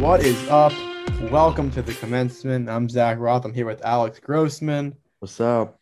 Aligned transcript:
What 0.00 0.24
is 0.24 0.48
up? 0.48 0.72
Welcome 1.30 1.70
to 1.72 1.82
the 1.82 1.92
commencement. 1.92 2.70
I'm 2.70 2.88
Zach 2.88 3.18
Roth. 3.18 3.44
I'm 3.44 3.52
here 3.52 3.66
with 3.66 3.84
Alex 3.84 4.18
Grossman. 4.18 4.96
What's 5.18 5.38
up? 5.42 5.78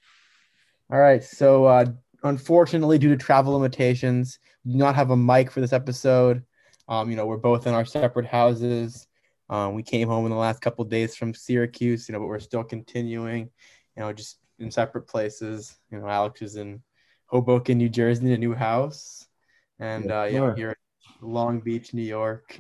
All 0.91 0.99
right. 0.99 1.23
So, 1.23 1.67
uh, 1.67 1.85
unfortunately, 2.25 2.99
due 2.99 3.11
to 3.11 3.17
travel 3.17 3.53
limitations, 3.53 4.41
we 4.65 4.73
do 4.73 4.79
not 4.79 4.97
have 4.97 5.11
a 5.11 5.17
mic 5.17 5.53
for 5.53 5.61
this 5.61 5.73
episode. 5.73 6.43
Um, 6.89 7.09
you 7.09 7.17
know, 7.17 7.27
we're 7.27 7.37
both 7.37 7.69
in 7.69 7.75
our 7.75 7.85
separate 7.85 8.27
houses. 8.27 9.07
Um, 9.51 9.75
we 9.75 9.85
came 9.85 10.09
home 10.09 10.25
in 10.25 10.33
the 10.33 10.37
last 10.37 10.61
couple 10.61 10.85
days 10.85 11.15
from 11.15 11.33
Syracuse, 11.33 12.09
you 12.09 12.13
know, 12.13 12.19
but 12.19 12.27
we're 12.27 12.41
still 12.41 12.65
continuing, 12.65 13.49
you 13.97 14.03
know, 14.03 14.13
just 14.13 14.39
in 14.59 14.73
separate 14.73 15.07
places. 15.07 15.77
You 15.93 16.01
know, 16.01 16.09
Alex 16.09 16.43
is 16.43 16.57
in 16.57 16.83
Hoboken, 17.27 17.79
New 17.79 17.89
Jersey, 17.89 18.27
in 18.27 18.33
a 18.33 18.37
new 18.39 18.55
house, 18.55 19.29
and 19.79 20.11
uh, 20.11 20.25
you 20.25 20.41
know, 20.41 20.55
here 20.55 20.71
in 21.23 21.33
Long 21.33 21.61
Beach, 21.61 21.95
New 21.95 22.03
York. 22.03 22.59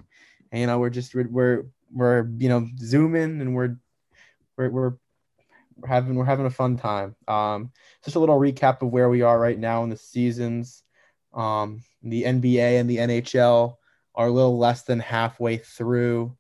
And 0.53 0.61
you 0.61 0.67
know, 0.67 0.79
we're 0.79 0.91
just 0.91 1.15
we're 1.15 1.67
we're, 1.93 2.29
you 2.39 2.49
know 2.49 2.67
zooming, 2.79 3.41
and 3.41 3.55
we're 3.55 3.77
we're 4.57 4.71
we're 4.71 4.93
having 5.87 6.15
we're 6.15 6.25
having 6.25 6.47
a 6.47 6.51
fun 6.51 6.77
time. 6.77 7.15
Um, 7.27 7.71
just 8.05 8.17
a 8.17 8.21
little 8.21 8.39
recap 8.39 8.83
of 8.83 8.91
where 8.91 9.09
we 9.09 9.23
are 9.23 9.39
right 9.39 9.59
now 9.59 9.85
in 9.85 9.91
the 9.91 9.97
seasons. 9.97 10.83
Um, 11.35 11.83
the 12.03 12.25
NBA 12.25 12.81
and 12.81 12.89
the 12.89 12.97
NHL 12.97 13.77
are 14.15 14.27
a 14.27 14.33
little 14.33 14.59
less 14.59 14.83
than 14.83 14.99
halfway 14.99 15.59
through. 15.59 16.37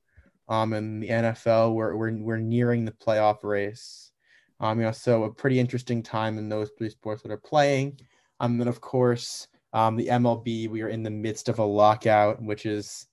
Um, 0.48 0.73
in 0.73 1.01
the 1.01 1.09
NFL, 1.09 1.75
we're, 1.75 1.95
we're, 1.95 2.17
we're 2.17 2.39
nearing 2.39 2.84
the 2.84 2.93
playoff 2.93 3.45
race. 3.45 4.12
Um, 4.61 4.79
you 4.79 4.87
know, 4.87 4.93
so 4.93 5.25
a 5.25 5.33
pretty 5.33 5.61
interesting 5.61 6.03
time 6.03 6.39
in 6.39 6.48
those 6.48 6.70
three 6.77 6.89
sports 6.89 7.23
that 7.23 7.31
are 7.31 7.37
playing. 7.37 8.01
Um, 8.41 8.53
and 8.53 8.61
then 8.62 8.69
of 8.69 8.81
course, 8.81 9.47
um, 9.73 9.97
the 9.97 10.06
MLB, 10.06 10.69
we 10.69 10.83
are 10.83 10.89
in 10.89 11.03
the 11.03 11.11
midst 11.11 11.48
of 11.48 11.59
a 11.59 11.65
lockout, 11.65 12.43
which 12.43 12.65
is, 12.65 13.06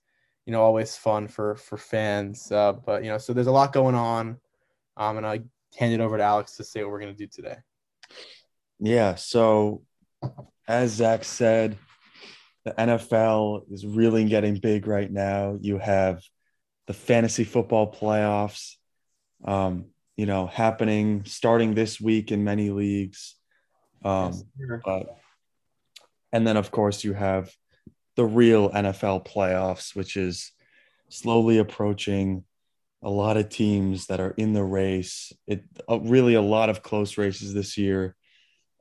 you 0.46 0.52
know, 0.52 0.62
always 0.62 0.96
fun 0.96 1.28
for 1.28 1.56
for 1.56 1.76
fans. 1.76 2.50
Uh, 2.50 2.72
but 2.72 3.04
you 3.04 3.10
know, 3.10 3.18
so 3.18 3.32
there's 3.32 3.48
a 3.48 3.52
lot 3.52 3.72
going 3.72 3.94
on. 3.94 4.38
Um, 4.96 5.18
and 5.18 5.26
I 5.26 5.40
hand 5.76 5.92
it 5.92 6.00
over 6.00 6.16
to 6.16 6.22
Alex 6.22 6.56
to 6.56 6.64
say 6.64 6.82
what 6.82 6.92
we're 6.92 7.00
gonna 7.00 7.12
do 7.12 7.26
today. 7.26 7.56
Yeah. 8.78 9.16
So, 9.16 9.82
as 10.68 10.92
Zach 10.92 11.24
said, 11.24 11.76
the 12.64 12.72
NFL 12.72 13.70
is 13.72 13.84
really 13.86 14.24
getting 14.24 14.56
big 14.56 14.86
right 14.86 15.10
now. 15.10 15.58
You 15.60 15.78
have 15.78 16.22
the 16.86 16.94
fantasy 16.94 17.44
football 17.44 17.92
playoffs, 17.92 18.74
um, 19.44 19.86
you 20.16 20.26
know, 20.26 20.46
happening 20.46 21.24
starting 21.24 21.74
this 21.74 22.00
week 22.00 22.32
in 22.32 22.44
many 22.44 22.70
leagues. 22.70 23.34
Um, 24.04 24.32
yes, 24.32 24.80
but, 24.84 25.16
and 26.32 26.46
then, 26.46 26.56
of 26.56 26.70
course, 26.70 27.02
you 27.04 27.12
have 27.12 27.52
the 28.16 28.24
real 28.24 28.70
NFL 28.70 29.26
playoffs, 29.26 29.94
which 29.94 30.16
is 30.16 30.52
slowly 31.08 31.58
approaching. 31.58 32.44
A 33.02 33.10
lot 33.10 33.36
of 33.36 33.50
teams 33.50 34.06
that 34.06 34.20
are 34.20 34.34
in 34.36 34.52
the 34.52 34.64
race. 34.64 35.32
It 35.46 35.64
uh, 35.88 36.00
really 36.00 36.34
a 36.34 36.42
lot 36.42 36.70
of 36.70 36.82
close 36.82 37.18
races 37.18 37.54
this 37.54 37.78
year, 37.78 38.16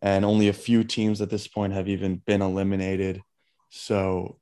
and 0.02 0.26
only 0.26 0.48
a 0.48 0.54
few 0.54 0.84
teams 0.84 1.22
at 1.22 1.30
this 1.30 1.48
point 1.48 1.74
have 1.74 1.90
even 1.90 2.22
been 2.26 2.42
eliminated. 2.42 3.22
So 3.70 4.40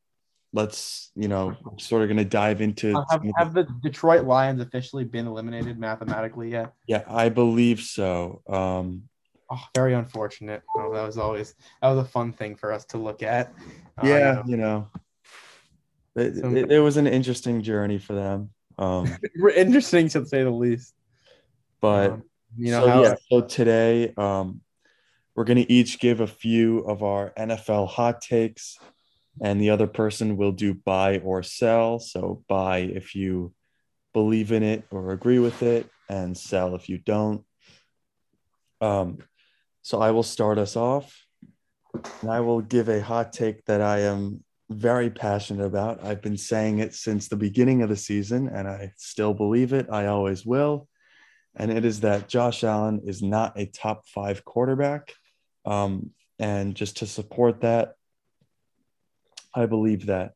let's 0.53 1.11
you 1.15 1.27
know 1.27 1.57
sort 1.77 2.03
of 2.03 2.07
going 2.07 2.17
to 2.17 2.25
dive 2.25 2.61
into 2.61 2.95
uh, 2.95 3.03
have, 3.09 3.23
have, 3.35 3.53
the 3.53 3.67
detroit 3.81 4.25
lions 4.25 4.61
officially 4.61 5.03
been 5.03 5.25
eliminated 5.25 5.79
mathematically 5.79 6.51
yet 6.51 6.73
yeah 6.87 7.03
i 7.07 7.27
believe 7.27 7.81
so 7.81 8.41
um 8.47 9.03
oh, 9.53 9.63
very 9.75 9.93
unfortunate. 9.93 10.63
Oh, 10.77 10.93
that 10.93 11.05
was 11.05 11.17
always 11.17 11.55
that 11.81 11.89
was 11.89 12.05
a 12.05 12.09
fun 12.09 12.33
thing 12.33 12.55
for 12.55 12.71
us 12.71 12.85
to 12.85 12.97
look 12.97 13.23
at. 13.23 13.53
Uh, 14.01 14.07
yeah 14.07 14.43
you 14.45 14.57
know, 14.57 14.89
it, 16.15 16.35
so, 16.37 16.49
it, 16.55 16.71
it, 16.71 16.79
was 16.79 16.97
an 16.97 17.07
interesting 17.07 17.61
journey 17.61 17.97
for 17.97 18.13
them 18.13 18.49
um 18.79 19.15
interesting 19.55 20.07
to 20.09 20.25
say 20.25 20.43
the 20.43 20.49
least. 20.49 20.93
but 21.79 22.11
um, 22.11 22.23
you 22.57 22.71
know 22.71 22.81
so, 22.81 22.89
how 22.89 23.03
yeah, 23.03 23.15
so 23.29 23.41
today 23.41 24.13
um 24.17 24.61
we're 25.35 25.43
going 25.43 25.57
to 25.57 25.71
each 25.71 25.99
give 25.99 26.21
a 26.21 26.27
few 26.27 26.79
of 26.79 27.03
our 27.03 27.31
nfl 27.37 27.87
hot 27.87 28.21
takes 28.21 28.77
and 29.41 29.59
the 29.59 29.69
other 29.69 29.87
person 29.87 30.37
will 30.37 30.51
do 30.51 30.73
buy 30.73 31.19
or 31.19 31.43
sell. 31.43 31.99
So 31.99 32.43
buy 32.47 32.79
if 32.79 33.15
you 33.15 33.53
believe 34.13 34.51
in 34.51 34.63
it 34.63 34.85
or 34.91 35.11
agree 35.11 35.39
with 35.39 35.63
it, 35.63 35.89
and 36.09 36.37
sell 36.37 36.75
if 36.75 36.89
you 36.89 36.97
don't. 36.97 37.43
Um, 38.81 39.19
so 39.83 40.01
I 40.01 40.11
will 40.11 40.23
start 40.23 40.57
us 40.57 40.75
off, 40.75 41.25
and 42.21 42.31
I 42.31 42.39
will 42.39 42.61
give 42.61 42.89
a 42.89 43.01
hot 43.01 43.31
take 43.31 43.63
that 43.65 43.81
I 43.81 43.99
am 43.99 44.43
very 44.69 45.09
passionate 45.09 45.65
about. 45.65 46.03
I've 46.03 46.21
been 46.21 46.37
saying 46.37 46.79
it 46.79 46.95
since 46.95 47.27
the 47.27 47.35
beginning 47.35 47.83
of 47.83 47.89
the 47.89 47.95
season, 47.95 48.47
and 48.47 48.67
I 48.67 48.93
still 48.97 49.33
believe 49.33 49.73
it. 49.73 49.87
I 49.91 50.07
always 50.07 50.45
will. 50.45 50.87
And 51.55 51.71
it 51.71 51.85
is 51.85 51.99
that 51.99 52.27
Josh 52.27 52.63
Allen 52.63 53.01
is 53.05 53.21
not 53.21 53.59
a 53.59 53.67
top 53.67 54.07
five 54.07 54.43
quarterback. 54.43 55.13
Um, 55.65 56.11
and 56.39 56.73
just 56.73 56.97
to 56.97 57.05
support 57.05 57.61
that, 57.61 57.93
I 59.53 59.67
believe 59.67 60.07
that 60.07 60.33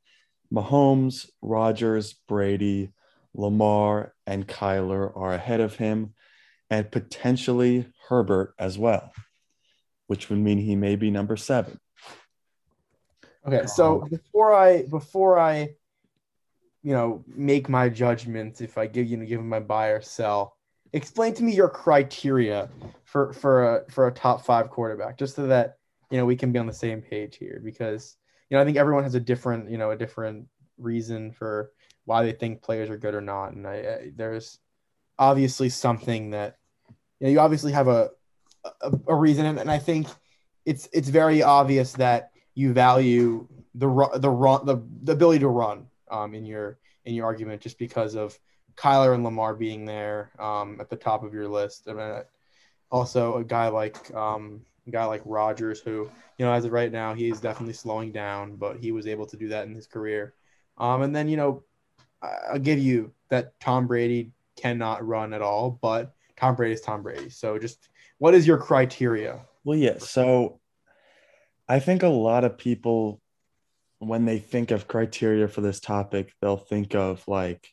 Mahomes, 0.54 1.28
Rodgers, 1.42 2.14
Brady, 2.28 2.92
Lamar, 3.34 4.14
and 4.28 4.48
Kyler 4.48 5.12
are 5.16 5.34
ahead 5.34 5.60
of 5.60 5.76
him, 5.76 6.14
and 6.70 6.92
potentially 6.92 7.88
Herbert 8.10 8.54
as 8.60 8.78
well, 8.78 9.12
which 10.08 10.30
would 10.30 10.40
mean 10.40 10.58
he 10.58 10.76
may 10.76 10.96
be 10.96 11.12
number 11.12 11.38
seven. 11.38 11.80
Okay, 13.46 13.66
so 13.68 14.02
um, 14.02 14.10
before 14.10 14.54
I 14.54 14.84
before 14.84 15.40
I 15.40 15.70
you 16.84 16.94
know 16.94 17.24
make 17.28 17.70
my 17.70 17.90
judgment 17.90 18.62
if 18.62 18.78
I 18.78 18.88
give 18.88 19.08
you 19.08 19.18
know 19.18 19.26
give 19.26 19.40
him 19.40 19.50
my 19.50 19.60
buy 19.60 19.90
or 19.90 20.02
sell, 20.02 20.58
explain 20.92 21.34
to 21.36 21.44
me 21.44 21.54
your 21.54 21.70
criteria 21.70 22.70
for 23.06 23.32
for 23.34 23.78
a 23.78 23.92
for 23.92 24.08
a 24.08 24.12
top 24.12 24.46
five 24.46 24.70
quarterback, 24.70 25.18
just 25.18 25.36
so 25.36 25.48
that 25.48 25.78
you 26.12 26.18
know 26.18 26.26
we 26.26 26.36
can 26.36 26.52
be 26.52 26.60
on 26.60 26.68
the 26.68 26.74
same 26.74 27.02
page 27.02 27.38
here 27.38 27.62
because 27.64 28.18
you 28.50 28.56
know, 28.56 28.62
I 28.62 28.66
think 28.66 28.78
everyone 28.78 29.04
has 29.04 29.16
a 29.16 29.20
different, 29.20 29.70
you 29.70 29.78
know, 29.78 29.92
a 29.92 29.98
different 29.98 30.48
reason 30.78 31.32
for 31.32 31.72
why 32.06 32.24
they 32.24 32.32
think 32.32 32.62
players 32.62 32.90
are 32.90 32.98
good 32.98 33.14
or 33.14 33.22
not. 33.22 33.54
And 33.54 33.68
I, 33.68 33.74
I 33.76 34.12
there's 34.16 34.60
obviously 35.20 35.70
something 35.70 36.32
that, 36.32 36.56
you 37.20 37.28
know, 37.28 37.32
you 37.32 37.40
obviously 37.40 37.74
have 37.74 37.88
a, 37.88 38.12
a, 38.82 38.92
a 39.08 39.16
reason. 39.16 39.46
And, 39.46 39.60
and 39.60 39.72
I 39.72 39.80
think 39.80 40.08
it's, 40.66 40.88
it's 40.94 41.10
very 41.10 41.44
obvious 41.44 41.94
that 41.94 42.32
you 42.56 42.74
value 42.74 43.48
the, 43.76 43.88
the 44.16 44.30
run, 44.30 44.66
the, 44.66 44.82
the 45.04 45.12
ability 45.12 45.40
to 45.40 45.48
run 45.48 45.88
um, 46.10 46.34
in 46.34 46.46
your, 46.46 46.80
in 47.06 47.14
your 47.14 47.26
argument, 47.26 47.62
just 47.62 47.78
because 47.78 48.16
of 48.16 48.38
Kyler 48.76 49.14
and 49.16 49.24
Lamar 49.24 49.56
being 49.56 49.86
there 49.86 50.32
um, 50.40 50.78
at 50.80 50.90
the 50.90 50.96
top 50.96 51.24
of 51.24 51.34
your 51.34 51.48
list. 51.48 51.88
I 51.90 51.94
mean, 51.94 52.22
also 52.92 53.38
a 53.38 53.44
guy 53.44 53.68
like 53.68 54.14
um, 54.14 54.62
a 54.88 54.92
guy 54.92 55.06
like 55.06 55.22
Rodgers, 55.26 55.80
who 55.80 56.10
you 56.38 56.46
know 56.46 56.54
as 56.54 56.66
of 56.66 56.72
right 56.72 56.92
now 56.92 57.14
he's 57.14 57.40
definitely 57.40 57.74
slowing 57.74 58.12
down, 58.12 58.56
but 58.56 58.78
he 58.78 58.92
was 58.92 59.08
able 59.08 59.26
to 59.28 59.38
do 59.38 59.50
that 59.50 59.68
in 59.68 59.76
his 59.76 59.88
career. 59.88 60.34
Um, 60.78 61.02
and 61.02 61.16
then 61.16 61.28
you 61.28 61.38
know 61.38 61.64
I'll 62.22 62.60
give 62.60 62.80
you 62.80 63.12
that 63.30 63.60
Tom 63.60 63.88
Brady 63.88 64.32
cannot 64.56 65.06
run 65.06 65.34
at 65.34 65.42
all, 65.42 65.80
but 65.82 66.14
Tom 66.38 66.56
Brady 66.56 66.74
is 66.74 66.82
Tom 66.82 67.04
Brady. 67.04 67.30
So 67.30 67.58
just 67.58 67.90
what 68.18 68.34
is 68.34 68.48
your 68.48 68.58
criteria? 68.58 69.42
Well, 69.64 69.78
yeah. 69.78 69.98
So 70.00 70.60
I 71.68 71.80
think 71.80 72.04
a 72.04 72.08
lot 72.08 72.44
of 72.44 72.58
people, 72.58 73.22
when 74.00 74.26
they 74.26 74.40
think 74.40 74.72
of 74.72 74.88
criteria 74.88 75.48
for 75.48 75.62
this 75.62 75.80
topic, 75.80 76.34
they'll 76.42 76.58
think 76.58 76.96
of 76.96 77.28
like, 77.28 77.68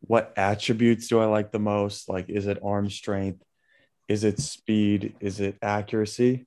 what 0.00 0.32
attributes 0.36 1.08
do 1.08 1.18
I 1.18 1.26
like 1.26 1.50
the 1.50 1.58
most? 1.58 2.08
Like, 2.08 2.28
is 2.28 2.46
it 2.46 2.58
arm 2.62 2.90
strength? 2.90 3.42
Is 4.06 4.22
it 4.22 4.38
speed? 4.38 5.16
Is 5.20 5.40
it 5.40 5.56
accuracy? 5.62 6.46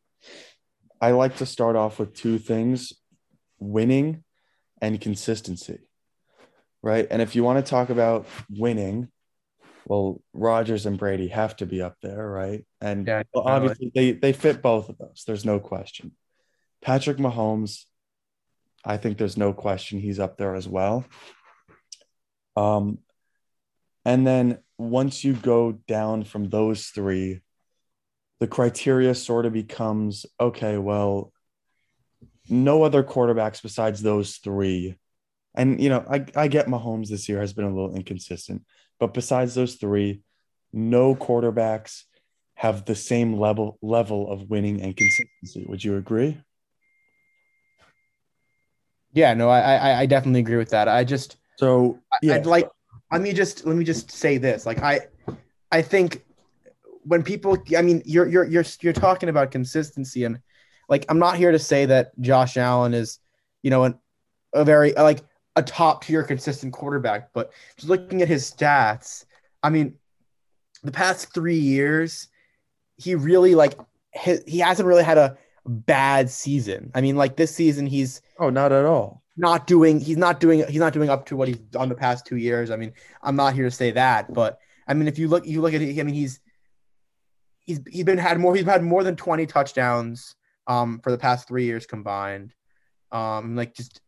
I 1.02 1.12
like 1.12 1.38
to 1.38 1.46
start 1.46 1.75
off 1.75 2.00
with 2.00 2.14
two 2.14 2.38
things 2.38 2.94
winning 3.60 4.24
and 4.81 5.01
consistency. 5.01 5.80
Right. 6.84 7.07
And 7.10 7.22
if 7.22 7.36
you 7.36 7.44
want 7.44 7.63
to 7.63 7.69
talk 7.69 7.89
about 7.89 8.28
winning, 8.50 9.10
well, 9.88 10.22
Rodgers 10.34 10.86
and 10.86 10.98
Brady 10.98 11.30
have 11.30 11.56
to 11.57 11.66
be 11.66 11.81
up 11.81 11.95
there, 12.01 12.30
right? 12.30 12.66
And 12.81 13.07
yeah, 13.07 13.24
well, 13.34 13.48
obviously 13.48 13.89
they, 13.95 14.12
they 14.12 14.34
fit 14.34 14.62
both 14.62 14.89
of 14.89 14.98
those. 14.98 15.24
There's 15.25 15.45
no 15.45 15.60
question. 15.62 16.12
Patrick 16.81 17.18
Mahomes, 17.18 17.86
I 18.84 18.98
think 18.98 19.18
there's 19.18 19.38
no 19.38 19.54
question 19.54 20.00
he's 20.00 20.19
up 20.19 20.38
there 20.38 20.56
as 20.56 20.68
well. 20.68 21.06
Um, 22.57 22.98
and 24.04 24.28
then 24.28 24.60
once 24.78 25.24
you 25.24 25.34
go 25.34 25.72
down 25.88 26.25
from 26.25 26.50
those 26.50 26.88
three, 26.88 27.39
the 28.42 28.48
criteria 28.48 29.16
sort 29.16 29.45
of 29.45 29.54
becomes 29.54 30.25
okay, 30.38 30.78
well, 30.78 31.31
no 32.50 32.84
other 32.84 33.04
quarterbacks 33.04 33.62
besides 33.62 34.01
those 34.01 34.36
three. 34.36 34.98
And, 35.56 35.81
you 35.81 35.89
know, 35.89 36.06
I, 36.10 36.25
I 36.36 36.48
get 36.50 36.68
Mahomes 36.68 37.07
this 37.07 37.30
year 37.30 37.39
has 37.39 37.54
been 37.54 37.66
a 37.66 37.74
little 37.74 37.95
inconsistent, 37.95 38.63
but 39.00 39.14
besides 39.14 39.56
those 39.56 39.76
three, 39.76 40.22
no 40.74 41.16
quarterbacks 41.16 42.04
have 42.56 42.86
the 42.86 42.96
same 42.96 43.40
level 43.40 43.78
level 43.82 44.32
of 44.32 44.50
winning 44.50 44.82
and 44.82 44.96
consistency. 44.96 45.66
Would 45.68 45.84
you 45.84 45.98
agree? 45.98 46.42
Yeah, 49.14 49.34
no, 49.34 49.50
I 49.50 49.60
I, 49.60 50.00
I 50.02 50.06
definitely 50.06 50.42
agree 50.42 50.58
with 50.58 50.70
that. 50.70 50.88
I 50.88 51.04
just 51.04 51.38
so 51.58 52.00
yeah. 52.22 52.36
I'd 52.36 52.46
like 52.46 52.70
let 53.12 53.22
me 53.22 53.34
just 53.34 53.66
let 53.66 53.76
me 53.76 53.86
just 53.86 54.12
say 54.12 54.38
this. 54.38 54.66
Like 54.66 54.82
I 54.82 55.02
I 55.72 55.82
think 55.82 56.24
when 57.04 57.24
people 57.24 57.58
I 57.78 57.82
mean 57.82 58.02
you're 58.06 58.28
you're 58.28 58.46
you're 58.46 58.66
you're 58.82 58.94
talking 58.94 59.30
about 59.30 59.52
consistency 59.52 60.24
and 60.24 60.40
like 60.90 61.06
I'm 61.10 61.20
not 61.20 61.38
here 61.38 61.52
to 61.52 61.60
say 61.60 61.86
that 61.86 62.20
Josh 62.20 62.58
Allen 62.58 62.94
is, 62.94 63.20
you 63.62 63.70
know, 63.70 63.84
an, 63.84 64.00
a 64.54 64.66
very 64.66 64.94
like 64.94 65.20
a 65.57 65.62
top 65.62 66.06
tier 66.06 66.24
consistent 66.24 66.71
quarterback, 66.71 67.33
but 67.33 67.51
just 67.75 67.89
looking 67.89 68.21
at 68.21 68.27
his 68.30 68.50
stats, 68.50 69.25
I 69.62 69.69
mean, 69.69 69.95
the 70.83 70.92
past 70.92 71.33
3 71.33 71.56
years 71.57 72.30
he 72.98 73.15
really 73.15 73.54
like 73.56 73.74
he, 74.13 74.38
he 74.48 74.59
hasn't 74.59 74.88
really 74.88 75.04
had 75.04 75.18
a 75.18 75.38
bad 75.65 76.30
season. 76.30 76.92
I 76.95 77.01
mean, 77.01 77.15
like 77.18 77.36
this 77.36 77.54
season 77.54 77.86
he's 77.86 78.21
Oh, 78.39 78.50
not 78.50 78.71
at 78.71 78.86
all. 78.86 79.24
not 79.36 79.68
doing 79.68 80.00
he's 80.00 80.18
not 80.18 80.39
doing 80.39 80.65
he's 80.68 80.80
not 80.80 80.94
doing 80.94 81.09
up 81.09 81.25
to 81.27 81.36
what 81.36 81.48
he's 81.48 81.57
done 81.57 81.89
the 81.89 81.95
past 81.95 82.25
two 82.25 82.38
years. 82.38 82.71
I 82.71 82.75
mean, 82.77 82.94
I'm 83.21 83.36
not 83.36 83.53
here 83.53 83.65
to 83.65 83.71
say 83.71 83.92
that, 83.92 84.33
but 84.33 84.60
I 84.88 84.94
mean, 84.94 85.07
if 85.07 85.19
you 85.19 85.27
look 85.27 85.45
you 85.45 85.62
look 85.62 85.74
at 85.74 85.81
it, 85.81 86.00
I 86.00 86.03
mean, 86.03 86.15
he's 86.15 86.39
he's 87.60 87.81
he's 87.89 88.03
been 88.06 88.18
had 88.18 88.39
more 88.39 88.56
he's 88.56 88.65
had 88.65 88.83
more 88.83 89.03
than 89.03 89.15
20 89.15 89.45
touchdowns 89.45 90.36
um 90.68 91.00
for 91.03 91.12
the 91.12 91.18
past 91.18 91.48
three 91.48 91.65
years 91.65 91.86
combined. 91.86 92.53
Um, 93.12 93.56
like 93.56 93.74
just 93.74 94.01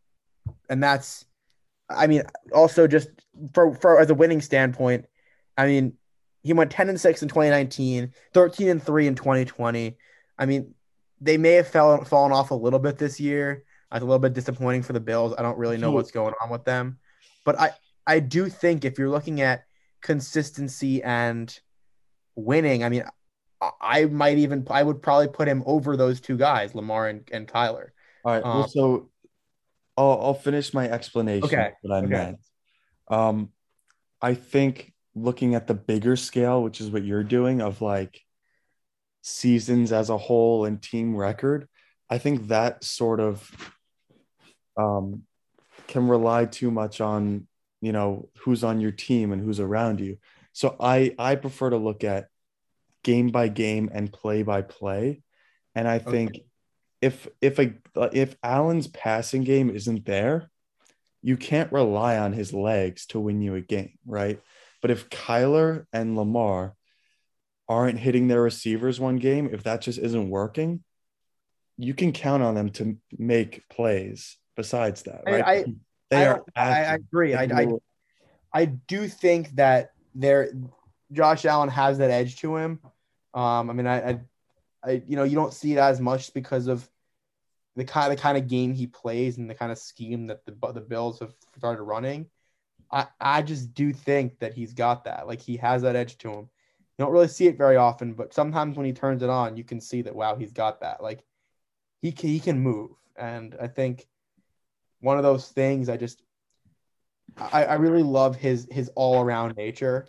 and 0.70 0.82
that's 0.82 1.26
I 1.90 2.08
mean, 2.08 2.24
also 2.54 2.88
just 2.88 3.10
for 3.54 3.74
for 3.74 4.00
as 4.00 4.10
a 4.10 4.14
winning 4.14 4.42
standpoint, 4.42 5.06
I 5.58 5.66
mean, 5.66 5.94
he 6.44 6.54
went 6.54 6.72
10 6.72 6.90
and 6.90 7.00
6 7.00 7.22
in 7.22 7.28
2019, 7.28 8.14
13 8.34 8.70
and 8.70 8.82
3 8.82 9.08
in 9.08 9.16
2020. 9.16 9.98
I 10.38 10.46
mean, 10.46 10.74
they 11.20 11.38
may 11.38 11.54
have 11.54 11.68
fell, 11.68 12.04
fallen 12.06 12.32
off 12.32 12.52
a 12.52 12.56
little 12.56 12.80
bit 12.80 12.98
this 12.98 13.20
year. 13.20 13.64
It's 13.92 14.02
a 14.02 14.06
little 14.06 14.20
bit 14.20 14.34
disappointing 14.34 14.84
for 14.84 14.94
the 14.94 15.00
Bills. 15.00 15.34
I 15.38 15.42
don't 15.42 15.58
really 15.58 15.78
know 15.78 15.92
what's 15.92 16.12
going 16.12 16.34
on 16.42 16.50
with 16.50 16.64
them. 16.64 17.00
But 17.44 17.60
I, 17.60 17.72
I 18.06 18.20
do 18.20 18.48
think 18.48 18.86
if 18.86 18.98
you're 18.98 19.10
looking 19.10 19.42
at 19.42 19.66
consistency 20.02 21.04
and 21.04 21.58
winning, 22.36 22.84
I 22.84 22.90
mean, 22.90 23.04
I, 23.60 23.72
I 23.82 24.06
might 24.06 24.38
even 24.38 24.66
I 24.70 24.84
would 24.84 25.02
probably 25.02 25.28
put 25.28 25.48
him 25.48 25.64
over 25.66 25.98
those 25.98 26.22
two 26.22 26.38
guys, 26.38 26.76
Lamar 26.76 27.08
and, 27.10 27.28
and 27.32 27.48
Kyler. 27.48 27.90
All 28.24 28.34
right. 28.34 28.44
Well, 28.44 28.64
Um, 28.64 28.70
so 28.70 29.10
I'll, 30.00 30.20
I'll 30.22 30.34
finish 30.34 30.74
my 30.74 30.90
explanation 30.90 31.46
Okay, 31.46 31.68
of 31.68 31.74
what 31.82 31.98
I 31.98 32.02
okay. 32.02 32.10
meant. 32.10 32.38
Um, 33.10 33.50
I 34.22 34.34
think 34.34 34.94
looking 35.14 35.56
at 35.56 35.68
the 35.68 35.74
bigger 35.74 36.16
scale, 36.16 36.64
which 36.64 36.80
is 36.80 36.90
what 36.90 37.04
you're 37.04 37.24
doing, 37.24 37.62
of 37.62 37.82
like 37.82 38.22
seasons 39.22 39.92
as 39.92 40.10
a 40.10 40.18
whole 40.18 40.64
and 40.64 40.82
team 40.82 41.16
record, 41.16 41.68
I 42.10 42.18
think 42.18 42.48
that 42.48 42.84
sort 42.84 43.20
of 43.20 43.52
um, 44.78 45.24
can 45.88 46.08
rely 46.08 46.46
too 46.46 46.72
much 46.72 47.02
on 47.02 47.48
you 47.82 47.92
know 47.92 48.30
who's 48.40 48.64
on 48.64 48.80
your 48.82 48.92
team 48.92 49.32
and 49.34 49.42
who's 49.42 49.60
around 49.60 50.00
you. 50.00 50.18
So 50.54 50.76
I 50.80 51.14
I 51.20 51.36
prefer 51.36 51.72
to 51.72 51.78
look 51.78 52.04
at 52.04 52.28
game 53.04 53.30
by 53.30 53.50
game 53.50 53.90
and 53.94 54.12
play 54.12 54.44
by 54.44 54.62
play, 54.62 55.24
and 55.76 55.88
I 55.88 56.00
think 56.00 56.40
if 57.02 57.28
if 57.42 57.60
a 57.60 57.74
if 58.14 58.36
Allen's 58.44 58.88
passing 58.88 59.44
game 59.44 59.70
isn't 59.70 60.06
there, 60.06 60.50
you 61.22 61.38
can't 61.38 61.72
rely 61.72 62.18
on 62.18 62.34
his 62.34 62.54
legs 62.54 63.06
to 63.08 63.20
win 63.20 63.42
you 63.42 63.56
a 63.56 63.62
game, 63.62 63.98
right? 64.06 64.40
But 64.82 64.92
if 64.92 65.10
Kyler 65.10 65.86
and 65.92 66.16
Lamar 66.16 66.76
aren't 67.68 68.00
hitting 68.00 68.28
their 68.28 68.42
receivers 68.42 69.00
one 69.00 69.18
game, 69.18 69.50
if 69.52 69.64
that 69.64 69.82
just 69.82 70.00
isn't 70.00 70.30
working, 70.30 70.84
you 71.78 71.94
can 71.94 72.12
count 72.12 72.44
on 72.44 72.56
them 72.56 72.70
to 72.70 72.98
make 73.18 73.68
plays 73.70 74.38
besides 74.56 75.04
that, 75.04 75.22
right? 75.26 75.46
I- 75.46 75.66
they 76.10 76.26
I, 76.26 76.28
are 76.28 76.44
I, 76.56 76.70
I 76.70 76.94
agree. 76.96 77.36
I, 77.36 77.44
I 77.44 77.68
I 78.52 78.66
do 78.66 79.08
think 79.08 79.56
that 79.56 79.92
there 80.16 80.52
Josh 81.12 81.46
Allen 81.46 81.70
has 81.70 82.00
that 82.00 82.10
edge 82.10 82.38
to 82.42 82.56
him. 82.58 82.80
Um, 83.34 83.70
I 83.70 83.74
mean, 83.74 83.86
I, 83.86 84.10
I, 84.10 84.20
I, 84.84 85.04
you 85.08 85.16
know, 85.16 85.24
you 85.24 85.36
don't 85.36 85.54
see 85.54 85.74
it 85.74 85.80
as 85.80 86.00
much 86.00 86.34
because 86.34 86.68
of 86.68 86.90
the 87.76 87.86
kind, 87.86 88.12
the 88.12 88.16
kind 88.16 88.38
of 88.38 88.48
game 88.48 88.74
he 88.74 88.88
plays 88.88 89.38
and 89.38 89.50
the 89.50 89.56
kind 89.56 89.72
of 89.72 89.78
scheme 89.78 90.28
that 90.28 90.46
the 90.46 90.56
the 90.74 90.82
Bills 90.82 91.20
have 91.20 91.34
started 91.58 91.84
running. 91.84 92.28
I, 92.92 93.08
I 93.20 93.42
just 93.42 93.74
do 93.74 93.94
think 93.94 94.40
that 94.40 94.54
he's 94.54 94.74
got 94.74 95.04
that. 95.06 95.28
Like 95.28 95.42
he 95.42 95.58
has 95.58 95.84
that 95.84 95.96
edge 95.96 96.18
to 96.20 96.30
him. 96.30 96.50
You 96.98 97.06
don't 97.06 97.14
really 97.14 97.28
see 97.28 97.48
it 97.48 97.58
very 97.58 97.78
often, 97.78 98.14
but 98.14 98.34
sometimes 98.34 98.76
when 98.76 98.86
he 98.86 98.94
turns 98.94 99.24
it 99.24 99.30
on, 99.30 99.56
you 99.56 99.64
can 99.64 99.80
see 99.80 100.02
that 100.02 100.16
wow, 100.16 100.36
he's 100.36 100.52
got 100.52 100.82
that. 100.82 101.02
Like 101.02 101.24
he 102.02 102.12
can, 102.12 102.30
he 102.30 102.40
can 102.40 102.60
move, 102.60 102.92
and 103.16 103.56
I 103.62 103.68
think 103.68 104.08
one 105.00 105.18
of 105.18 105.24
those 105.24 105.48
things 105.48 105.88
I 105.88 105.98
just 105.98 106.24
I, 107.38 107.66
I 107.66 107.74
really 107.76 108.04
love 108.04 108.36
his 108.36 108.68
his 108.72 108.90
all 108.96 109.22
around 109.22 109.56
nature. 109.56 110.08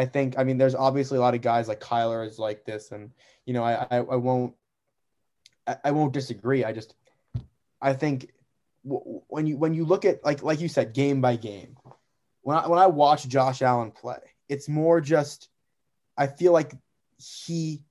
I 0.00 0.06
think 0.06 0.38
I 0.38 0.44
mean 0.44 0.56
there's 0.56 0.74
obviously 0.74 1.18
a 1.18 1.20
lot 1.20 1.34
of 1.34 1.42
guys 1.42 1.68
like 1.68 1.78
Kyler 1.78 2.26
is 2.26 2.38
like 2.38 2.64
this, 2.64 2.90
and 2.90 3.10
you 3.44 3.52
know 3.52 3.62
I 3.62 3.86
I, 3.90 3.96
I 3.98 4.16
won't 4.16 4.54
I, 5.66 5.76
I 5.84 5.90
won't 5.90 6.14
disagree. 6.14 6.64
I 6.64 6.72
just 6.72 6.94
I 7.82 7.92
think 7.92 8.30
w- 8.82 9.20
when 9.28 9.46
you 9.46 9.58
when 9.58 9.74
you 9.74 9.84
look 9.84 10.06
at 10.06 10.24
like 10.24 10.42
like 10.42 10.58
you 10.60 10.68
said 10.68 10.94
game 10.94 11.20
by 11.20 11.36
game, 11.36 11.76
when 12.40 12.56
I 12.56 12.66
when 12.66 12.78
I 12.78 12.86
watch 12.86 13.28
Josh 13.28 13.60
Allen 13.60 13.90
play, 13.90 14.20
it's 14.48 14.70
more 14.70 15.02
just 15.02 15.50
I 16.16 16.28
feel 16.28 16.52
like 16.52 16.72
he 17.18 17.82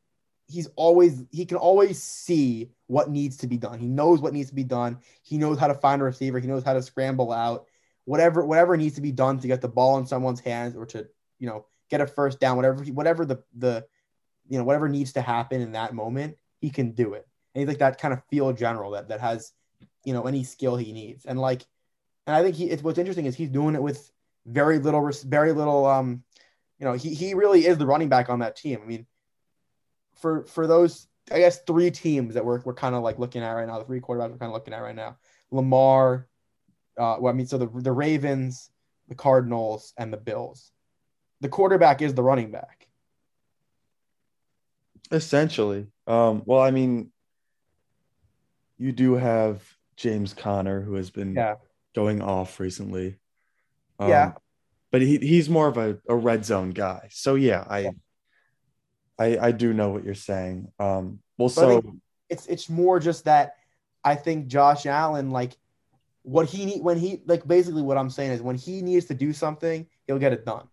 he's 0.47 0.67
always 0.75 1.23
he 1.31 1.45
can 1.45 1.57
always 1.57 2.01
see 2.01 2.71
what 2.87 3.11
needs 3.11 3.37
to 3.37 3.47
be 3.47 3.57
done. 3.57 3.77
He 3.77 3.87
knows 3.87 4.19
what 4.19 4.33
needs 4.33 4.49
to 4.49 4.55
be 4.55 4.63
done. 4.63 4.97
He 5.21 5.37
knows 5.37 5.59
how 5.59 5.67
to 5.67 5.75
find 5.75 6.01
a 6.01 6.05
receiver. 6.05 6.39
He 6.39 6.47
knows 6.47 6.63
how 6.63 6.73
to 6.73 6.81
scramble 6.81 7.31
out 7.31 7.67
whatever 8.05 8.43
whatever 8.43 8.75
needs 8.77 8.95
to 8.95 9.01
be 9.01 9.11
done 9.11 9.37
to 9.39 9.47
get 9.47 9.61
the 9.61 9.67
ball 9.67 9.99
in 9.99 10.07
someone's 10.07 10.39
hands 10.39 10.75
or 10.75 10.87
to 10.87 11.07
you 11.37 11.45
know 11.45 11.67
get 11.89 12.01
a 12.01 12.07
first 12.07 12.39
down. 12.39 12.55
Whatever 12.55 12.83
he, 12.83 12.91
whatever 12.91 13.25
the 13.25 13.43
the 13.55 13.85
you 14.47 14.57
know 14.57 14.63
whatever 14.63 14.89
needs 14.89 15.13
to 15.13 15.21
happen 15.21 15.61
in 15.61 15.73
that 15.73 15.93
moment, 15.93 16.37
he 16.59 16.69
can 16.69 16.91
do 16.91 17.13
it. 17.13 17.27
And 17.53 17.61
he's 17.61 17.67
like 17.67 17.79
that 17.79 17.99
kind 17.99 18.13
of 18.13 18.23
field 18.29 18.57
general 18.57 18.91
that 18.91 19.09
that 19.09 19.21
has 19.21 19.51
you 20.03 20.13
know 20.13 20.23
any 20.23 20.43
skill 20.43 20.75
he 20.75 20.91
needs. 20.91 21.25
And 21.25 21.39
like 21.39 21.65
and 22.27 22.35
I 22.35 22.43
think 22.43 22.55
he 22.55 22.69
it's 22.69 22.83
what's 22.83 22.99
interesting 22.99 23.25
is 23.25 23.35
he's 23.35 23.49
doing 23.49 23.75
it 23.75 23.81
with 23.81 24.11
very 24.45 24.79
little 24.79 25.11
very 25.25 25.51
little 25.51 25.85
um 25.85 26.23
you 26.79 26.85
know 26.85 26.93
he 26.93 27.13
he 27.13 27.33
really 27.33 27.65
is 27.65 27.77
the 27.77 27.85
running 27.85 28.09
back 28.09 28.29
on 28.29 28.39
that 28.39 28.55
team. 28.55 28.79
I 28.83 28.85
mean 28.85 29.05
for 30.15 30.45
for 30.45 30.67
those 30.67 31.07
I 31.31 31.39
guess 31.39 31.61
three 31.61 31.91
teams 31.91 32.33
that 32.33 32.45
we're, 32.45 32.59
we're 32.61 32.73
kind 32.73 32.95
of 32.95 33.03
like 33.03 33.19
looking 33.19 33.43
at 33.43 33.51
right 33.51 33.67
now, 33.67 33.77
the 33.79 33.85
three 33.85 34.01
quarterbacks 34.01 34.31
we're 34.31 34.37
kind 34.37 34.49
of 34.49 34.53
looking 34.53 34.73
at 34.73 34.81
right 34.81 34.95
now. 34.95 35.17
Lamar, 35.51 36.27
uh, 36.97 37.17
well, 37.19 37.31
I 37.31 37.35
mean, 37.35 37.45
so 37.45 37.57
the 37.57 37.67
the 37.67 37.91
Ravens, 37.91 38.71
the 39.07 39.15
Cardinals, 39.15 39.93
and 39.97 40.11
the 40.11 40.17
Bills. 40.17 40.71
The 41.41 41.49
quarterback 41.49 42.01
is 42.01 42.13
the 42.13 42.23
running 42.23 42.51
back. 42.51 42.87
Essentially. 45.11 45.87
Um, 46.05 46.43
well, 46.45 46.61
I 46.61 46.71
mean, 46.71 47.11
you 48.77 48.91
do 48.91 49.15
have 49.15 49.61
James 49.95 50.33
Conner 50.33 50.81
who 50.81 50.95
has 50.95 51.09
been 51.09 51.33
Yeah. 51.35 51.55
going 51.95 52.21
off 52.21 52.59
recently. 52.59 53.17
Um, 53.99 54.09
Yeah. 54.09 54.31
But 54.91 55.01
he, 55.01 55.17
he's 55.17 55.49
more 55.49 55.67
of 55.67 55.77
a, 55.77 55.99
a 56.07 56.15
red 56.15 56.45
zone 56.45 56.71
guy. 56.71 57.09
So 57.11 57.35
yeah, 57.35 57.63
I 57.69 57.91
I 59.19 59.37
I 59.37 59.51
do 59.51 59.71
know 59.73 59.89
what 59.89 60.03
you're 60.03 60.15
saying. 60.15 60.71
Um 60.79 61.19
well 61.37 61.49
But 61.49 61.53
so 61.55 61.95
It's 62.29 62.47
it's 62.47 62.69
more 62.69 62.99
just 62.99 63.25
that 63.25 63.55
I 64.03 64.15
think 64.15 64.47
Josh 64.47 64.85
Allen 64.85 65.29
like 65.31 65.55
what 66.23 66.47
he 66.49 66.65
need 66.65 66.81
when 66.81 66.97
he 66.97 67.21
like 67.25 67.47
basically 67.47 67.81
what 67.83 67.97
I'm 67.97 68.09
saying 68.09 68.31
is 68.31 68.41
when 68.41 68.55
he 68.55 68.81
needs 68.81 69.05
to 69.07 69.13
do 69.13 69.31
something, 69.31 69.85
he'll 70.07 70.19
get 70.19 70.33
it 70.33 70.43
done. 70.45 70.67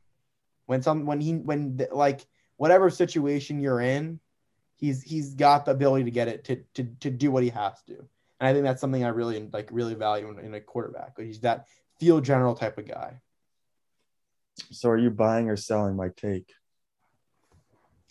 When 0.67 0.83
some 0.83 1.07
when 1.07 1.21
he 1.21 1.35
when 1.35 1.77
the- 1.77 1.89
like 1.93 2.27
whatever 2.57 2.91
situation 2.91 3.61
you're 3.61 3.81
in, 3.81 4.21
he's 4.77 5.03
he's 5.03 5.35
got 5.35 5.65
the 5.65 5.73
ability 5.73 6.05
to 6.05 6.11
get 6.11 6.29
it 6.29 6.45
to 6.45 6.57
to 6.75 6.85
to 7.01 7.11
do 7.11 7.31
what 7.31 7.43
he 7.43 7.51
has 7.51 7.83
to. 7.85 7.97
And 8.39 8.49
I 8.49 8.53
think 8.53 8.65
that's 8.65 8.81
something 8.81 9.05
I 9.05 9.09
really 9.09 9.49
like 9.53 9.69
really 9.73 9.95
value 9.95 10.29
in, 10.29 10.39
in 10.39 10.55
a 10.55 10.61
quarterback. 10.61 11.15
Like 11.17 11.27
He's 11.27 11.41
that 11.41 11.67
field 11.99 12.25
general 12.25 12.55
type 12.55 12.79
of 12.79 12.87
guy. 12.87 13.21
so 14.71 14.91
are 14.91 14.99
you 14.99 15.11
buying 15.11 15.49
or 15.49 15.57
selling 15.57 15.97
my 15.97 16.09
take? 16.17 16.53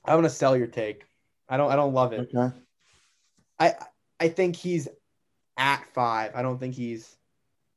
I'm 0.05 0.17
gonna 0.17 0.29
sell 0.29 0.55
your 0.55 0.67
take. 0.67 1.05
I 1.49 1.57
don't 1.57 1.71
I 1.71 1.75
don't 1.75 1.93
love 1.93 2.13
it. 2.13 2.29
Okay. 2.33 2.55
I 3.59 3.75
I 4.19 4.29
think 4.29 4.55
he's 4.55 4.87
at 5.57 5.85
five. 5.93 6.31
I 6.35 6.41
don't 6.41 6.59
think 6.59 6.75
he's 6.75 7.15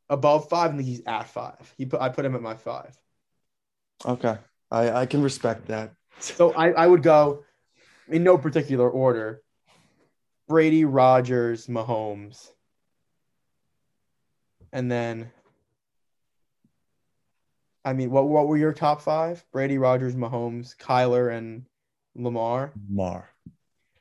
above 0.08 0.48
five. 0.48 0.72
I 0.72 0.76
think 0.76 0.88
he's 0.88 1.02
at 1.06 1.28
five. 1.28 1.74
He 1.76 1.86
put 1.86 2.00
I 2.00 2.08
put 2.08 2.24
him 2.24 2.34
at 2.34 2.42
my 2.42 2.54
five. 2.54 2.96
Okay. 4.04 4.36
I, 4.70 4.90
I 4.90 5.06
can 5.06 5.22
respect 5.22 5.68
that. 5.68 5.94
So 6.20 6.52
I, 6.52 6.70
I 6.70 6.86
would 6.86 7.02
go 7.02 7.44
in 8.08 8.24
no 8.24 8.36
particular 8.38 8.88
order. 8.88 9.42
Brady, 10.46 10.84
Rodgers, 10.84 11.66
Mahomes. 11.66 12.50
And 14.72 14.90
then 14.90 15.30
I 17.84 17.94
mean, 17.94 18.10
what 18.10 18.28
what 18.28 18.48
were 18.48 18.58
your 18.58 18.74
top 18.74 19.00
five? 19.00 19.42
Brady, 19.50 19.78
Rodgers, 19.78 20.14
Mahomes, 20.14 20.76
Kyler, 20.76 21.34
and 21.34 21.64
Lamar. 22.14 22.72
Mar. 22.88 23.30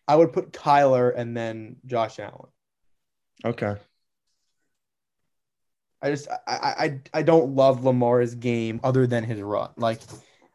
I 0.08 0.16
would 0.16 0.34
put 0.34 0.52
Kyler 0.52 1.14
and 1.16 1.36
then 1.36 1.78
Josh 1.86 2.20
Allen. 2.20 2.50
Okay. 3.46 3.76
I 6.02 6.12
just 6.12 6.28
I, 6.30 6.38
I 6.48 7.02
I 7.14 7.24
don't 7.24 7.56
love 7.56 7.86
Lamar's 7.86 8.36
game 8.36 8.82
other 8.84 9.08
than 9.08 9.24
his 9.24 9.42
run. 9.42 9.70
Like 9.78 10.02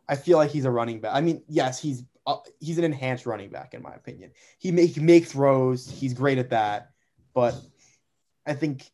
I 0.09 0.17
feel 0.17 0.39
like 0.39 0.51
he's 0.51 0.65
a 0.65 0.71
running 0.71 1.01
back. 1.01 1.15
I 1.15 1.21
mean, 1.21 1.43
yes, 1.49 1.81
he's 1.81 2.05
uh, 2.27 2.37
he's 2.61 2.79
an 2.79 2.85
enhanced 2.85 3.27
running 3.27 3.51
back 3.51 3.75
in 3.75 3.83
my 3.83 3.95
opinion. 3.95 4.33
He 4.59 4.71
make 4.71 4.97
make 4.97 5.27
throws. 5.27 5.89
He's 5.89 6.15
great 6.15 6.39
at 6.39 6.51
that, 6.51 6.91
but 7.35 7.55
I 8.47 8.55
think 8.55 8.85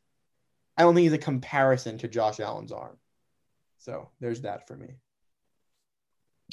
I 0.77 0.83
don't 0.83 0.95
think 0.95 1.05
he's 1.05 1.13
a 1.13 1.19
comparison 1.19 1.99
to 1.99 2.09
Josh 2.09 2.41
Allen's 2.41 2.73
arm. 2.73 2.97
So 3.79 4.11
there's 4.21 4.43
that 4.43 4.67
for 4.67 4.77
me. 4.77 4.97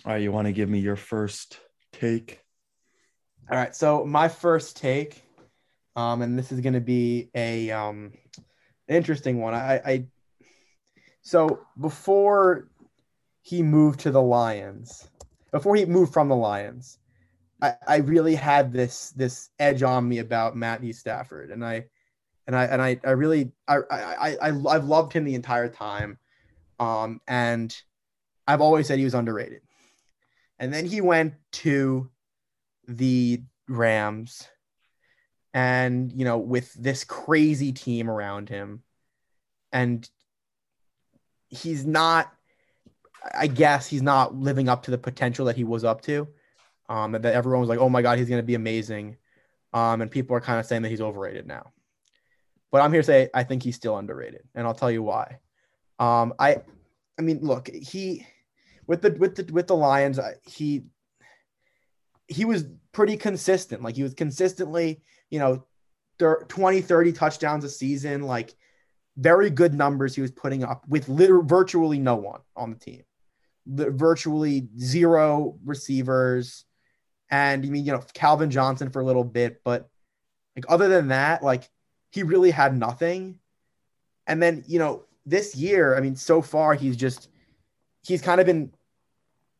All 0.05 0.13
right, 0.13 0.21
you 0.21 0.31
want 0.31 0.47
to 0.47 0.53
give 0.53 0.69
me 0.69 0.79
your 0.79 0.95
first 0.95 1.59
take? 1.93 2.41
All 3.49 3.57
right, 3.57 3.75
so 3.75 4.05
my 4.05 4.27
first 4.27 4.77
take, 4.77 5.21
um, 5.95 6.21
and 6.21 6.37
this 6.37 6.51
is 6.51 6.59
going 6.61 6.73
to 6.73 6.81
be 6.81 7.29
a 7.33 7.71
um, 7.71 8.13
interesting 8.87 9.39
one. 9.39 9.53
I, 9.53 9.81
I 9.85 10.05
so 11.21 11.65
before 11.79 12.67
he 13.45 13.61
moved 13.61 13.99
to 13.99 14.09
the 14.09 14.21
Lions, 14.21 15.07
before 15.51 15.75
he 15.75 15.85
moved 15.85 16.11
from 16.11 16.29
the 16.29 16.35
Lions, 16.35 16.97
I, 17.61 17.75
I 17.87 17.97
really 17.97 18.33
had 18.33 18.73
this 18.73 19.11
this 19.11 19.51
edge 19.59 19.83
on 19.83 20.09
me 20.09 20.17
about 20.17 20.57
Matthew 20.57 20.93
Stafford, 20.93 21.51
and 21.51 21.63
I 21.63 21.85
and 22.47 22.55
I 22.55 22.65
and 22.65 22.81
I, 22.81 22.99
I 23.05 23.11
really 23.11 23.51
I, 23.67 23.77
I 23.91 24.37
I 24.41 24.51
I've 24.67 24.85
loved 24.85 25.13
him 25.13 25.25
the 25.25 25.35
entire 25.35 25.69
time, 25.69 26.17
um, 26.79 27.21
and 27.27 27.79
I've 28.47 28.61
always 28.61 28.87
said 28.87 28.97
he 28.97 29.05
was 29.05 29.13
underrated, 29.13 29.61
and 30.57 30.73
then 30.73 30.87
he 30.87 31.01
went 31.01 31.35
to 31.51 32.09
the 32.87 33.43
Rams, 33.69 34.47
and 35.53 36.11
you 36.11 36.25
know 36.25 36.39
with 36.39 36.73
this 36.73 37.03
crazy 37.03 37.73
team 37.73 38.09
around 38.09 38.49
him, 38.49 38.81
and 39.71 40.09
he's 41.47 41.85
not. 41.85 42.34
I 43.33 43.47
guess 43.47 43.87
he's 43.87 44.01
not 44.01 44.35
living 44.35 44.69
up 44.69 44.83
to 44.83 44.91
the 44.91 44.97
potential 44.97 45.45
that 45.45 45.55
he 45.55 45.63
was 45.63 45.83
up 45.83 46.01
to. 46.03 46.27
Um, 46.87 47.13
that 47.13 47.25
everyone 47.25 47.61
was 47.61 47.69
like, 47.69 47.79
"Oh 47.79 47.89
my 47.89 48.01
God, 48.01 48.19
he's 48.19 48.29
going 48.29 48.41
to 48.41 48.45
be 48.45 48.55
amazing," 48.55 49.17
um, 49.73 50.01
and 50.01 50.11
people 50.11 50.35
are 50.35 50.41
kind 50.41 50.59
of 50.59 50.65
saying 50.65 50.83
that 50.83 50.89
he's 50.89 51.01
overrated 51.01 51.47
now. 51.47 51.71
But 52.71 52.81
I'm 52.81 52.91
here 52.91 53.01
to 53.01 53.05
say 53.05 53.29
I 53.33 53.43
think 53.43 53.63
he's 53.63 53.75
still 53.75 53.97
underrated, 53.97 54.43
and 54.53 54.67
I'll 54.67 54.75
tell 54.75 54.91
you 54.91 55.01
why. 55.01 55.39
Um, 55.97 56.33
I, 56.37 56.57
I 57.17 57.21
mean, 57.21 57.39
look, 57.41 57.69
he 57.73 58.27
with 58.85 59.01
the 59.01 59.11
with 59.11 59.35
the 59.35 59.51
with 59.51 59.67
the 59.67 59.75
Lions, 59.75 60.19
he 60.45 60.83
he 62.27 62.45
was 62.45 62.65
pretty 62.91 63.17
consistent. 63.17 63.81
Like 63.81 63.95
he 63.95 64.03
was 64.03 64.13
consistently, 64.13 65.01
you 65.29 65.39
know, 65.39 65.65
20, 66.17 66.81
30 66.81 67.13
touchdowns 67.13 67.63
a 67.63 67.69
season, 67.69 68.23
like 68.23 68.55
very 69.17 69.49
good 69.49 69.73
numbers 69.73 70.15
he 70.15 70.21
was 70.21 70.31
putting 70.31 70.63
up 70.63 70.87
with 70.87 71.07
literally 71.07 71.45
virtually 71.47 71.99
no 71.99 72.15
one 72.15 72.41
on 72.55 72.71
the 72.71 72.77
team. 72.77 73.03
The, 73.65 73.91
virtually 73.91 74.67
zero 74.79 75.57
receivers. 75.63 76.65
And 77.29 77.65
you 77.65 77.71
mean, 77.71 77.85
you 77.85 77.91
know, 77.91 78.03
Calvin 78.13 78.51
Johnson 78.51 78.89
for 78.91 79.01
a 79.01 79.05
little 79.05 79.23
bit, 79.23 79.61
but 79.63 79.89
like 80.55 80.65
other 80.69 80.87
than 80.87 81.09
that, 81.09 81.43
like 81.43 81.69
he 82.11 82.23
really 82.23 82.51
had 82.51 82.77
nothing. 82.77 83.39
And 84.27 84.41
then, 84.41 84.63
you 84.67 84.79
know, 84.79 85.03
this 85.25 85.55
year, 85.55 85.95
I 85.95 86.01
mean, 86.01 86.15
so 86.15 86.41
far 86.41 86.75
he's 86.75 86.95
just 86.95 87.29
he's 88.03 88.21
kind 88.21 88.39
of 88.39 88.45
been 88.45 88.71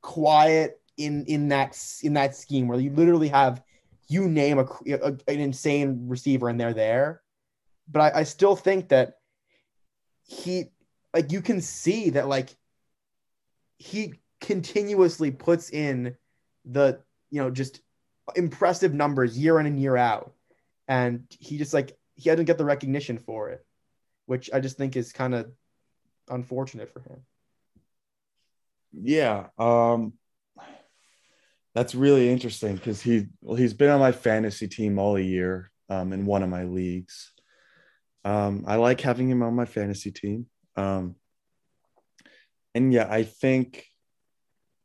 quiet 0.01 0.79
in 0.97 1.25
in 1.25 1.49
that 1.49 1.77
in 2.03 2.13
that 2.13 2.35
scheme 2.35 2.67
where 2.67 2.79
you 2.79 2.91
literally 2.91 3.27
have 3.27 3.61
you 4.07 4.27
name 4.29 4.59
a, 4.59 4.65
a 4.91 5.07
an 5.27 5.39
insane 5.39 6.07
receiver 6.07 6.47
and 6.47 6.59
they're 6.59 6.73
there. 6.73 7.21
But 7.87 8.01
I, 8.01 8.19
I 8.19 8.23
still 8.23 8.55
think 8.55 8.89
that 8.89 9.15
he 10.23 10.65
like 11.13 11.31
you 11.31 11.41
can 11.41 11.61
see 11.61 12.11
that 12.11 12.27
like 12.27 12.55
he 13.77 14.13
continuously 14.41 15.31
puts 15.31 15.69
in 15.69 16.15
the 16.65 16.99
you 17.31 17.41
know 17.41 17.49
just 17.49 17.81
impressive 18.35 18.93
numbers 18.93 19.37
year 19.37 19.59
in 19.59 19.65
and 19.65 19.79
year 19.79 19.95
out 19.95 20.33
and 20.87 21.25
he 21.39 21.57
just 21.57 21.73
like 21.73 21.97
he 22.15 22.29
hadn't 22.29 22.45
get 22.45 22.57
the 22.57 22.65
recognition 22.65 23.17
for 23.17 23.49
it, 23.49 23.65
which 24.25 24.49
I 24.53 24.59
just 24.59 24.77
think 24.77 24.95
is 24.95 25.11
kind 25.11 25.35
of 25.35 25.51
unfortunate 26.29 26.91
for 26.91 27.01
him. 27.01 27.21
Yeah, 28.93 29.47
um, 29.57 30.13
that's 31.73 31.95
really 31.95 32.29
interesting 32.29 32.75
because 32.75 33.01
he 33.01 33.27
well, 33.41 33.55
he's 33.55 33.73
been 33.73 33.89
on 33.89 33.99
my 33.99 34.11
fantasy 34.11 34.67
team 34.67 34.97
all 34.97 35.19
year 35.19 35.71
um, 35.89 36.13
in 36.13 36.25
one 36.25 36.43
of 36.43 36.49
my 36.49 36.63
leagues. 36.63 37.31
Um, 38.23 38.63
I 38.67 38.77
like 38.77 39.01
having 39.01 39.29
him 39.29 39.43
on 39.43 39.53
my 39.53 39.65
fantasy 39.65 40.11
team. 40.11 40.47
Um, 40.75 41.15
and 42.75 42.93
yeah, 42.93 43.07
I 43.09 43.23
think 43.23 43.85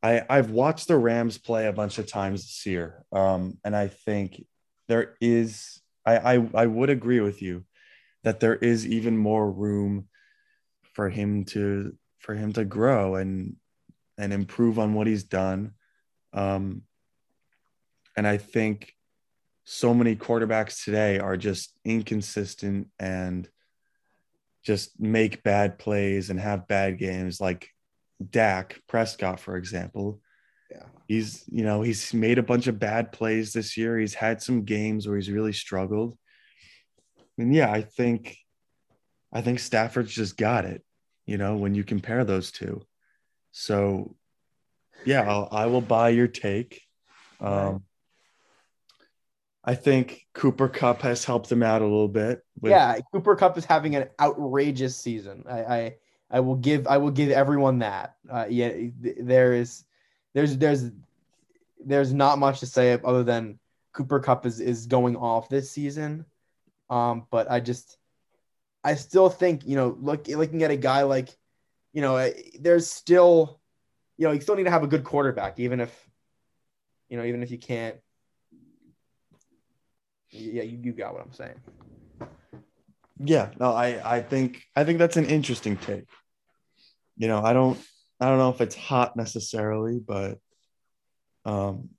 I 0.02 0.25
I've 0.30 0.50
watched 0.50 0.88
the 0.88 0.97
Rams 0.97 1.37
play 1.37 1.66
a 1.66 1.73
bunch 1.73 1.99
of 1.99 2.06
times 2.06 2.42
this 2.42 2.64
year, 2.64 3.04
um, 3.12 3.59
and 3.64 3.76
I 3.76 3.88
think 3.88 4.47
there 4.88 5.16
is 5.20 5.82
I, 6.06 6.37
I 6.37 6.49
I 6.54 6.66
would 6.66 6.88
agree 6.88 7.20
with 7.20 7.42
you 7.42 7.64
that 8.23 8.40
there 8.40 8.54
is 8.54 8.87
even 8.87 9.16
more 9.16 9.50
room 9.50 10.09
for 10.94 11.11
him 11.11 11.44
to 11.47 11.97
for 12.20 12.35
him 12.35 12.52
to 12.54 12.64
grow 12.64 13.16
and 13.16 13.56
and 14.16 14.32
improve 14.32 14.78
on 14.78 14.94
what 14.94 15.06
he's 15.06 15.25
done. 15.25 15.73
Um, 16.32 16.82
and 18.16 18.26
I 18.26 18.37
think 18.37 18.94
so 19.64 19.94
many 19.94 20.14
quarterbacks 20.14 20.85
today 20.85 21.18
are 21.18 21.37
just 21.37 21.73
inconsistent 21.85 22.88
and 22.99 23.49
just 24.62 25.00
make 25.00 25.42
bad 25.42 25.78
plays 25.78 26.30
and 26.30 26.38
have 26.38 26.68
bad 26.68 26.99
games 26.99 27.40
like 27.40 27.70
Dak 28.28 28.80
Prescott, 28.88 29.40
for 29.40 29.56
example. 29.56 30.20
Yeah. 30.70 30.84
He's, 31.08 31.44
you 31.50 31.64
know, 31.64 31.82
he's 31.82 32.12
made 32.14 32.38
a 32.38 32.42
bunch 32.42 32.66
of 32.66 32.78
bad 32.78 33.12
plays 33.12 33.52
this 33.52 33.76
year. 33.76 33.98
He's 33.98 34.14
had 34.14 34.42
some 34.42 34.64
games 34.64 35.06
where 35.06 35.16
he's 35.16 35.30
really 35.30 35.52
struggled. 35.52 36.16
And 37.38 37.54
yeah, 37.54 37.72
I 37.72 37.82
think 37.82 38.36
I 39.32 39.40
think 39.40 39.60
Stafford's 39.60 40.12
just 40.12 40.36
got 40.36 40.64
it, 40.64 40.84
you 41.26 41.38
know, 41.38 41.56
when 41.56 41.74
you 41.74 41.84
compare 41.84 42.24
those 42.24 42.50
two. 42.50 42.82
So 43.52 44.16
yeah, 45.04 45.22
I'll, 45.22 45.48
I 45.50 45.66
will 45.66 45.80
buy 45.80 46.10
your 46.10 46.28
take. 46.28 46.82
Um, 47.40 47.84
I 49.64 49.74
think 49.74 50.26
Cooper 50.34 50.68
Kupp 50.68 51.02
has 51.02 51.24
helped 51.24 51.50
him 51.50 51.62
out 51.62 51.82
a 51.82 51.84
little 51.84 52.08
bit. 52.08 52.40
With- 52.60 52.70
yeah, 52.72 52.98
Cooper 53.12 53.36
Kupp 53.36 53.56
is 53.58 53.64
having 53.64 53.96
an 53.96 54.08
outrageous 54.20 54.96
season. 54.96 55.44
I, 55.48 55.60
I, 55.62 55.94
I 56.30 56.40
will 56.40 56.56
give 56.56 56.87
I 56.87 56.99
will 56.99 57.10
give 57.10 57.30
everyone 57.30 57.80
that. 57.80 58.16
Uh, 58.30 58.46
yeah, 58.49 58.72
there 59.00 59.52
is 59.52 59.84
there's 60.32 60.56
there's 60.56 60.90
there's 61.84 62.12
not 62.12 62.38
much 62.38 62.60
to 62.60 62.66
say 62.66 62.99
other 63.04 63.25
than 63.25 63.58
Cooper 63.92 64.20
Kupp 64.20 64.46
is 64.46 64.60
is 64.60 64.87
going 64.87 65.16
off 65.16 65.49
this 65.49 65.70
season. 65.70 66.25
Um, 66.88 67.26
but 67.30 67.50
I 67.50 67.60
just 67.60 67.96
I 68.84 68.94
still 68.94 69.28
think 69.28 69.66
you 69.66 69.76
know 69.76 69.96
look 70.00 70.28
looking 70.28 70.62
at 70.62 70.70
a 70.70 70.76
guy 70.76 71.02
like 71.02 71.37
you 71.92 72.02
know 72.02 72.30
there's 72.60 72.87
still 72.87 73.60
you 74.16 74.26
know 74.26 74.32
you 74.32 74.40
still 74.40 74.54
need 74.56 74.64
to 74.64 74.70
have 74.70 74.84
a 74.84 74.88
good 74.88 75.04
quarterback 75.04 75.58
even 75.58 75.80
if 75.80 76.10
you 77.08 77.16
know 77.16 77.25
even 77.25 77.42
if 77.42 77.50
you 77.50 77.58
can't 77.58 77.96
yeah 80.30 80.62
you, 80.62 80.78
you 80.82 80.92
got 80.92 81.12
what 81.12 81.22
I'm 81.22 81.32
saying. 81.32 81.60
Yeah, 83.22 83.50
no, 83.58 83.72
I 83.72 84.16
I 84.16 84.22
think 84.22 84.62
I 84.76 84.84
think 84.84 84.99
that's 84.99 85.16
an 85.16 85.26
interesting 85.26 85.76
take. 85.76 86.06
You 87.20 87.28
know, 87.28 87.42
I 87.42 87.52
don't 87.52 87.78
I 88.18 88.28
don't 88.28 88.38
know 88.38 88.48
if 88.48 88.62
it's 88.62 88.74
hot 88.74 89.14
necessarily, 89.14 90.00
but 90.00 90.38
um 91.44 91.90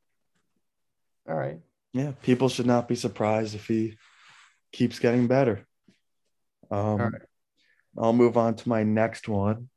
all 1.30 1.36
right. 1.36 1.60
Yeah, 1.94 2.14
people 2.24 2.50
should 2.50 2.66
not 2.66 2.88
be 2.88 2.96
surprised 2.96 3.54
if 3.54 3.68
he 3.68 4.00
keeps 4.72 4.98
getting 4.98 5.28
better. 5.28 5.68
Um 6.72 6.80
all 6.80 6.98
right. 6.98 7.22
I'll 8.00 8.14
move 8.14 8.36
on 8.36 8.56
to 8.56 8.70
my 8.70 8.82
next 8.82 9.28
one. 9.28 9.70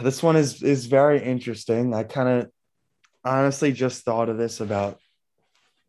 This 0.00 0.22
one 0.22 0.36
is 0.36 0.62
is 0.62 0.86
very 0.86 1.20
interesting. 1.20 1.92
I 1.92 2.04
kind 2.04 2.28
of 2.28 2.50
honestly 3.24 3.72
just 3.72 4.04
thought 4.04 4.28
of 4.28 4.38
this 4.38 4.60
about 4.60 5.00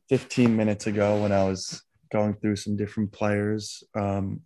15 0.09 0.55
minutes 0.55 0.87
ago 0.87 1.21
when 1.21 1.31
I 1.31 1.43
was 1.43 1.83
going 2.11 2.33
through 2.33 2.55
some 2.55 2.75
different 2.75 3.11
players. 3.11 3.83
Um, 3.95 4.41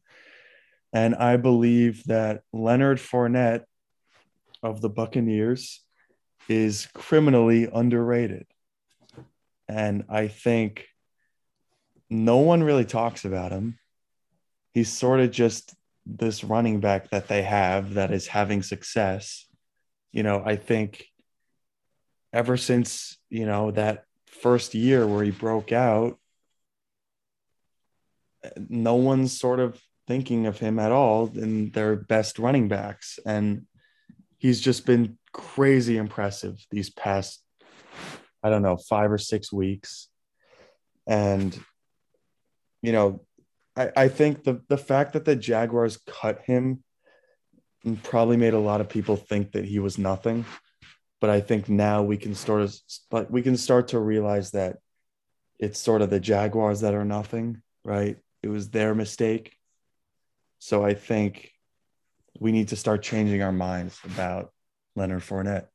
and 0.94 1.16
I 1.16 1.38
believe 1.38 2.04
that 2.06 2.42
Leonard 2.52 2.98
Fournette 2.98 3.64
of 4.64 4.82
the 4.82 4.90
Buccaneers 4.90 5.84
is 6.50 6.88
criminally 6.94 7.70
underrated. 7.72 8.46
And 9.68 10.06
I 10.10 10.28
think 10.28 10.86
no 12.10 12.38
one 12.38 12.64
really 12.64 12.86
talks 12.86 13.24
about 13.24 13.52
him. 13.52 13.80
He's 14.74 14.92
sort 14.92 15.22
of 15.22 15.32
just 15.32 15.74
this 16.06 16.44
running 16.44 16.80
back 16.80 17.10
that 17.12 17.28
they 17.28 17.44
have 17.44 17.94
that 17.94 18.12
is 18.12 18.28
having 18.28 18.64
success. 18.64 19.46
You 20.12 20.24
know, 20.24 20.44
I 20.46 20.58
think 20.58 21.06
ever 22.34 22.58
since, 22.58 23.18
you 23.30 23.46
know, 23.46 23.72
that 23.72 24.04
first 24.28 24.74
year 24.74 25.08
where 25.08 25.24
he 25.24 25.32
broke 25.32 25.72
out, 25.72 26.18
no 28.58 28.96
one's 28.96 29.38
sort 29.38 29.60
of 29.60 29.82
thinking 30.12 30.46
of 30.46 30.60
him 30.60 30.78
at 30.78 30.92
all 30.92 31.32
in 31.36 31.70
their 31.70 31.96
best 31.96 32.38
running 32.38 32.68
backs. 32.68 33.18
And 33.26 33.66
he's 34.40 34.60
just 34.60 34.86
been 34.86 35.18
crazy 35.32 35.96
impressive 35.96 36.58
these 36.70 36.90
past, 36.90 37.42
I 38.44 38.50
don't 38.50 38.62
know, 38.62 38.76
five 38.76 39.10
or 39.10 39.18
six 39.18 39.54
weeks. 39.54 40.10
And, 41.08 41.58
you 42.82 42.92
know, 42.92 43.22
I, 43.78 43.92
I 43.96 44.08
think 44.10 44.44
the, 44.44 44.60
the 44.68 44.78
fact 44.78 45.14
that 45.14 45.24
the 45.24 45.38
Jaguars 45.38 45.98
cut 46.06 46.42
him 46.42 46.84
probably 48.04 48.36
made 48.36 48.54
a 48.54 48.60
lot 48.60 48.82
of 48.82 48.90
people 48.90 49.16
think 49.16 49.54
that 49.54 49.64
he 49.64 49.80
was 49.80 49.98
nothing. 49.98 50.44
But 51.22 51.30
I 51.30 51.40
think 51.40 51.70
now 51.70 52.04
we 52.04 52.18
can 52.18 52.36
sort 52.36 52.64
of 52.64 52.76
like 53.12 53.30
we 53.30 53.44
can 53.44 53.56
start 53.56 53.88
to 53.90 54.00
realize 54.00 54.52
that 54.52 54.80
it's 55.58 55.80
sort 55.80 56.02
of 56.02 56.10
the 56.10 56.20
Jaguars 56.20 56.82
that 56.82 56.96
are 56.96 57.06
nothing, 57.06 57.62
right? 57.86 58.18
It 58.44 58.50
was 58.50 58.72
their 58.72 58.94
mistake. 58.94 59.56
So 60.64 60.86
I 60.86 60.94
think 60.94 61.54
we 62.40 62.52
need 62.52 62.68
to 62.68 62.76
start 62.76 63.02
changing 63.02 63.42
our 63.42 63.52
minds 63.52 64.00
about 64.06 64.54
Leonard 64.96 65.24
Fournette. 65.24 65.66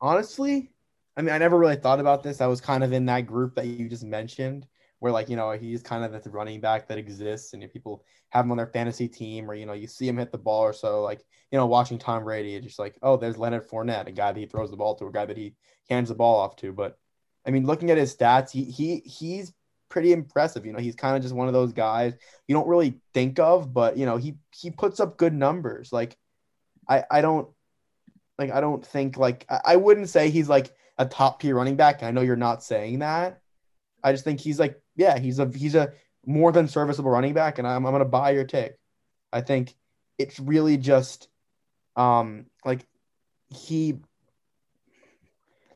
Honestly, 0.00 0.72
I 1.16 1.22
mean, 1.22 1.32
I 1.32 1.38
never 1.38 1.56
really 1.56 1.76
thought 1.76 2.00
about 2.00 2.24
this. 2.24 2.40
I 2.40 2.48
was 2.48 2.60
kind 2.60 2.82
of 2.82 2.92
in 2.92 3.06
that 3.06 3.20
group 3.20 3.54
that 3.54 3.66
you 3.66 3.88
just 3.88 4.02
mentioned, 4.02 4.66
where 4.98 5.12
like 5.12 5.28
you 5.28 5.36
know 5.36 5.52
he's 5.52 5.80
kind 5.80 6.04
of 6.04 6.24
the 6.24 6.28
running 6.28 6.60
back 6.60 6.88
that 6.88 6.98
exists, 6.98 7.52
and 7.52 7.62
if 7.62 7.72
people 7.72 8.04
have 8.30 8.44
him 8.44 8.50
on 8.50 8.56
their 8.56 8.66
fantasy 8.66 9.06
team, 9.06 9.48
or 9.48 9.54
you 9.54 9.64
know 9.64 9.74
you 9.74 9.86
see 9.86 10.08
him 10.08 10.16
hit 10.16 10.32
the 10.32 10.38
ball, 10.38 10.62
or 10.62 10.72
so 10.72 11.02
like 11.02 11.22
you 11.52 11.56
know 11.56 11.66
watching 11.66 11.96
Tom 11.96 12.24
Brady, 12.24 12.56
it's 12.56 12.66
just 12.66 12.80
like 12.80 12.98
oh, 13.00 13.16
there's 13.16 13.38
Leonard 13.38 13.68
Fournette, 13.68 14.08
a 14.08 14.12
guy 14.12 14.32
that 14.32 14.40
he 14.40 14.46
throws 14.46 14.72
the 14.72 14.76
ball 14.76 14.96
to, 14.96 15.06
a 15.06 15.12
guy 15.12 15.24
that 15.24 15.36
he 15.36 15.54
hands 15.88 16.08
the 16.08 16.16
ball 16.16 16.40
off 16.40 16.56
to. 16.56 16.72
But 16.72 16.98
I 17.46 17.52
mean, 17.52 17.64
looking 17.64 17.92
at 17.92 17.96
his 17.96 18.16
stats, 18.16 18.50
he 18.50 18.64
he 18.64 19.02
he's 19.06 19.52
pretty 19.92 20.12
impressive. 20.12 20.64
You 20.64 20.72
know, 20.72 20.78
he's 20.78 20.96
kind 20.96 21.14
of 21.14 21.22
just 21.22 21.34
one 21.34 21.48
of 21.48 21.52
those 21.52 21.74
guys 21.74 22.14
you 22.48 22.54
don't 22.54 22.66
really 22.66 22.94
think 23.12 23.38
of, 23.38 23.74
but 23.74 23.98
you 23.98 24.06
know, 24.06 24.16
he 24.16 24.36
he 24.50 24.70
puts 24.70 25.00
up 25.00 25.18
good 25.18 25.34
numbers. 25.34 25.92
Like 25.92 26.16
I 26.88 27.04
I 27.10 27.20
don't 27.20 27.46
like 28.38 28.50
I 28.50 28.62
don't 28.62 28.84
think 28.84 29.18
like 29.18 29.44
I, 29.50 29.60
I 29.66 29.76
wouldn't 29.76 30.08
say 30.08 30.30
he's 30.30 30.48
like 30.48 30.74
a 30.98 31.04
top 31.04 31.40
tier 31.42 31.54
running 31.54 31.76
back. 31.76 32.02
I 32.02 32.10
know 32.10 32.22
you're 32.22 32.36
not 32.36 32.64
saying 32.64 33.00
that. 33.00 33.40
I 34.02 34.12
just 34.12 34.24
think 34.24 34.40
he's 34.40 34.58
like, 34.58 34.80
yeah, 34.96 35.18
he's 35.18 35.38
a 35.38 35.46
he's 35.54 35.74
a 35.74 35.92
more 36.24 36.52
than 36.52 36.68
serviceable 36.68 37.10
running 37.10 37.34
back, 37.34 37.58
and 37.58 37.68
I'm 37.68 37.84
I'm 37.84 37.92
gonna 37.92 38.06
buy 38.06 38.30
your 38.30 38.44
take. 38.44 38.72
I 39.30 39.42
think 39.42 39.74
it's 40.18 40.40
really 40.40 40.78
just 40.78 41.28
um 41.96 42.46
like 42.64 42.86
he 43.50 43.98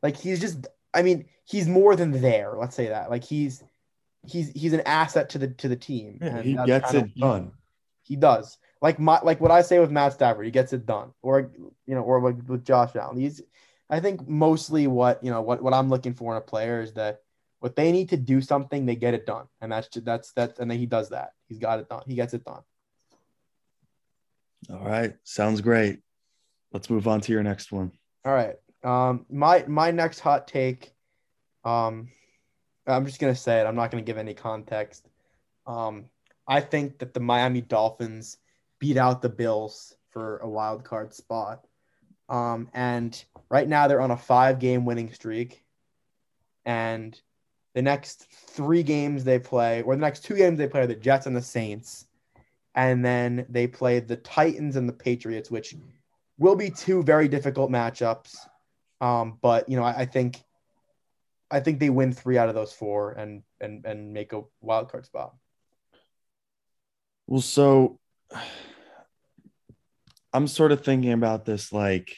like 0.02 0.16
he's 0.16 0.40
just 0.40 0.66
I 0.94 1.02
mean, 1.02 1.26
he's 1.44 1.68
more 1.68 1.94
than 1.94 2.23
there, 2.23 2.54
let's 2.56 2.75
say 2.75 2.88
that. 2.88 3.11
Like 3.11 3.23
he's 3.23 3.62
he's 4.26 4.50
he's 4.50 4.73
an 4.73 4.83
asset 4.83 5.30
to 5.30 5.38
the 5.38 5.49
to 5.49 5.68
the 5.68 5.76
team. 5.76 6.18
Yeah, 6.21 6.42
he 6.42 6.54
gets 6.54 6.95
it 6.95 7.04
of, 7.04 7.14
done. 7.14 7.52
He 8.02 8.16
does. 8.16 8.59
Like 8.83 8.99
my 8.99 9.21
like 9.23 9.40
what 9.40 9.50
I 9.50 9.62
say 9.62 9.78
with 9.78 9.90
Matt 9.90 10.12
Stafford, 10.12 10.45
he 10.45 10.50
gets 10.50 10.73
it 10.73 10.87
done. 10.87 11.12
Or 11.23 11.50
you 11.87 11.95
know, 11.95 12.02
or 12.02 12.21
with, 12.21 12.47
with 12.47 12.64
Josh 12.64 12.95
Allen. 12.97 13.16
He's 13.16 13.42
I 13.88 14.00
think 14.00 14.28
mostly 14.28 14.87
what 14.87 15.23
you 15.23 15.30
know 15.30 15.42
what 15.42 15.62
what 15.62 15.75
I'm 15.75 15.88
looking 15.88 16.14
for 16.14 16.33
in 16.33 16.38
a 16.38 16.42
player 16.42 16.80
is 16.80 16.95
that 16.95 17.21
what 17.61 17.76
they 17.76 17.90
need 17.92 18.11
to 18.11 18.16
do 18.16 18.40
something, 18.40 18.85
they 18.85 18.97
get 18.97 19.14
it 19.14 19.26
done, 19.26 19.47
and 19.61 19.73
that's 19.73 19.88
that's 19.88 20.33
that, 20.33 20.59
and 20.59 20.71
then 20.71 20.78
he 20.78 20.87
does 20.87 21.11
that. 21.11 21.33
He's 21.49 21.59
got 21.59 21.78
it 21.78 21.88
done. 21.88 22.02
He 22.06 22.14
gets 22.14 22.35
it 22.35 22.45
done. 22.45 22.62
All 24.71 24.85
right, 24.85 25.14
sounds 25.25 25.61
great. 25.61 26.00
Let's 26.73 26.90
move 26.90 27.09
on 27.09 27.21
to 27.23 27.33
your 27.33 27.42
next 27.42 27.73
one. 27.73 27.92
All 28.25 28.35
right, 28.35 28.56
um, 28.83 29.25
my 29.30 29.64
my 29.66 29.90
next 29.90 30.21
hot 30.21 30.49
take, 30.49 30.92
um, 31.64 32.09
I'm 32.86 33.06
just 33.06 33.20
gonna 33.20 33.34
say 33.34 33.60
it. 33.60 33.64
I'm 33.64 33.76
not 33.76 33.90
gonna 33.90 34.02
give 34.02 34.18
any 34.18 34.34
context. 34.34 35.08
Um, 35.66 36.06
I 36.46 36.60
think 36.60 36.98
that 36.98 37.14
the 37.14 37.20
Miami 37.20 37.60
Dolphins 37.60 38.38
beat 38.78 38.96
out 38.96 39.22
the 39.22 39.28
Bills 39.28 39.94
for 40.10 40.38
a 40.38 40.48
wild 40.48 40.84
card 40.84 41.12
spot. 41.12 41.66
Um, 42.28 42.68
and 42.75 43.22
right 43.49 43.68
now 43.68 43.88
they're 43.88 44.00
on 44.00 44.10
a 44.10 44.16
five 44.16 44.58
game 44.58 44.84
winning 44.84 45.12
streak. 45.12 45.64
And 46.64 47.18
the 47.75 47.82
next 47.82 48.26
three 48.30 48.82
games 48.82 49.25
they 49.25 49.38
play, 49.38 49.82
or 49.82 49.94
the 49.94 50.00
next 50.00 50.25
two 50.25 50.34
games 50.34 50.58
they 50.58 50.68
play, 50.68 50.80
are 50.80 50.86
the 50.86 50.94
Jets 50.94 51.26
and 51.26 51.36
the 51.36 51.42
Saints. 51.42 52.06
And 52.75 53.04
then 53.04 53.46
they 53.49 53.66
play 53.66 54.00
the 54.00 54.16
Titans 54.16 54.76
and 54.76 54.88
the 54.88 54.92
Patriots, 54.92 55.50
which 55.50 55.75
will 56.38 56.56
be 56.56 56.70
two 56.70 57.02
very 57.02 57.28
difficult 57.28 57.70
matchups. 57.70 58.36
Um, 59.00 59.38
but 59.40 59.68
you 59.68 59.76
know, 59.76 59.84
I, 59.84 60.00
I 60.00 60.04
think 60.06 60.42
I 61.50 61.61
think 61.61 61.78
they 61.78 61.91
win 61.91 62.13
three 62.13 62.39
out 62.39 62.49
of 62.49 62.54
those 62.54 62.73
four 62.73 63.13
and 63.13 63.43
and 63.61 63.85
and 63.85 64.13
make 64.13 64.32
a 64.32 64.43
wild 64.61 64.91
card 64.91 65.06
spot. 65.06 65.35
Well, 67.26 67.41
so 67.41 67.99
I'm 70.32 70.49
sort 70.49 70.73
of 70.73 70.85
thinking 70.85 71.13
about 71.13 71.45
this 71.45 71.73
like 71.73 72.17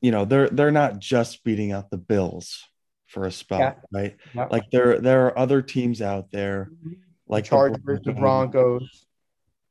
you 0.00 0.10
know, 0.10 0.24
they're 0.24 0.48
they're 0.48 0.70
not 0.70 0.98
just 0.98 1.42
beating 1.42 1.72
out 1.72 1.90
the 1.90 1.96
Bills 1.96 2.62
for 3.06 3.24
a 3.24 3.32
spot, 3.32 3.60
yeah. 3.60 4.00
right? 4.00 4.16
Yeah. 4.34 4.46
Like 4.50 4.70
there 4.70 5.00
there 5.00 5.26
are 5.26 5.38
other 5.38 5.62
teams 5.62 6.02
out 6.02 6.30
there 6.30 6.70
like 7.26 7.44
the 7.44 7.50
Chargers, 7.50 7.80
the, 7.84 8.00
the 8.04 8.12
Broncos. 8.12 9.06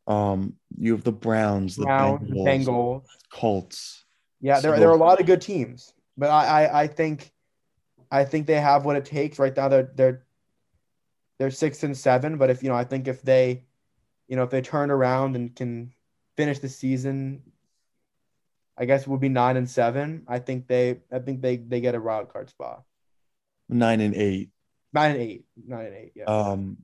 Um, 0.08 0.54
you 0.78 0.92
have 0.92 1.04
the 1.04 1.12
Browns, 1.12 1.76
the 1.76 1.86
Browns, 1.86 2.30
Bengals, 2.30 2.46
Bengals, 2.46 3.06
Colts. 3.32 4.04
Yeah, 4.42 4.60
there, 4.60 4.76
so, 4.76 4.80
there 4.80 4.90
are 4.90 4.96
a 4.96 4.98
lot 4.98 5.20
of 5.20 5.26
good 5.26 5.42
teams, 5.42 5.94
but 6.18 6.30
I, 6.30 6.66
I, 6.66 6.82
I 6.82 6.88
think 6.88 7.32
I 8.16 8.26
think 8.26 8.48
they 8.48 8.60
have 8.60 8.86
what 8.86 8.96
it 8.96 9.06
takes 9.06 9.40
right 9.40 9.56
now. 9.56 9.68
They're 9.68 9.92
they're 9.94 10.26
they're 11.38 11.52
six 11.52 11.84
and 11.84 11.98
seven, 11.98 12.38
but 12.38 12.50
if 12.50 12.64
you 12.64 12.70
know, 12.70 12.76
I 12.76 12.86
think 12.86 13.08
if 13.08 13.22
they, 13.22 13.64
you 14.28 14.36
know, 14.36 14.44
if 14.44 14.50
they 14.50 14.62
turn 14.62 14.90
around 14.90 15.36
and 15.36 15.54
can 15.56 15.94
finish 16.38 16.60
the 16.60 16.70
season, 16.70 17.44
I 18.78 18.86
guess 18.86 19.02
it 19.02 19.08
would 19.10 19.20
be 19.20 19.30
nine 19.30 19.58
and 19.58 19.70
seven. 19.70 20.24
I 20.28 20.40
think 20.40 20.68
they 20.68 21.00
I 21.12 21.20
think 21.20 21.42
they 21.42 21.58
they 21.58 21.82
get 21.82 21.96
a 21.96 22.00
wild 22.00 22.32
card 22.32 22.50
spot. 22.50 22.84
Nine 23.68 24.00
and 24.00 24.16
eight. 24.16 24.52
Nine 24.94 25.12
and 25.12 25.22
eight. 25.22 25.46
Nine 25.68 25.86
and 25.88 25.96
eight. 25.96 26.12
Yeah. 26.16 26.26
Um. 26.26 26.78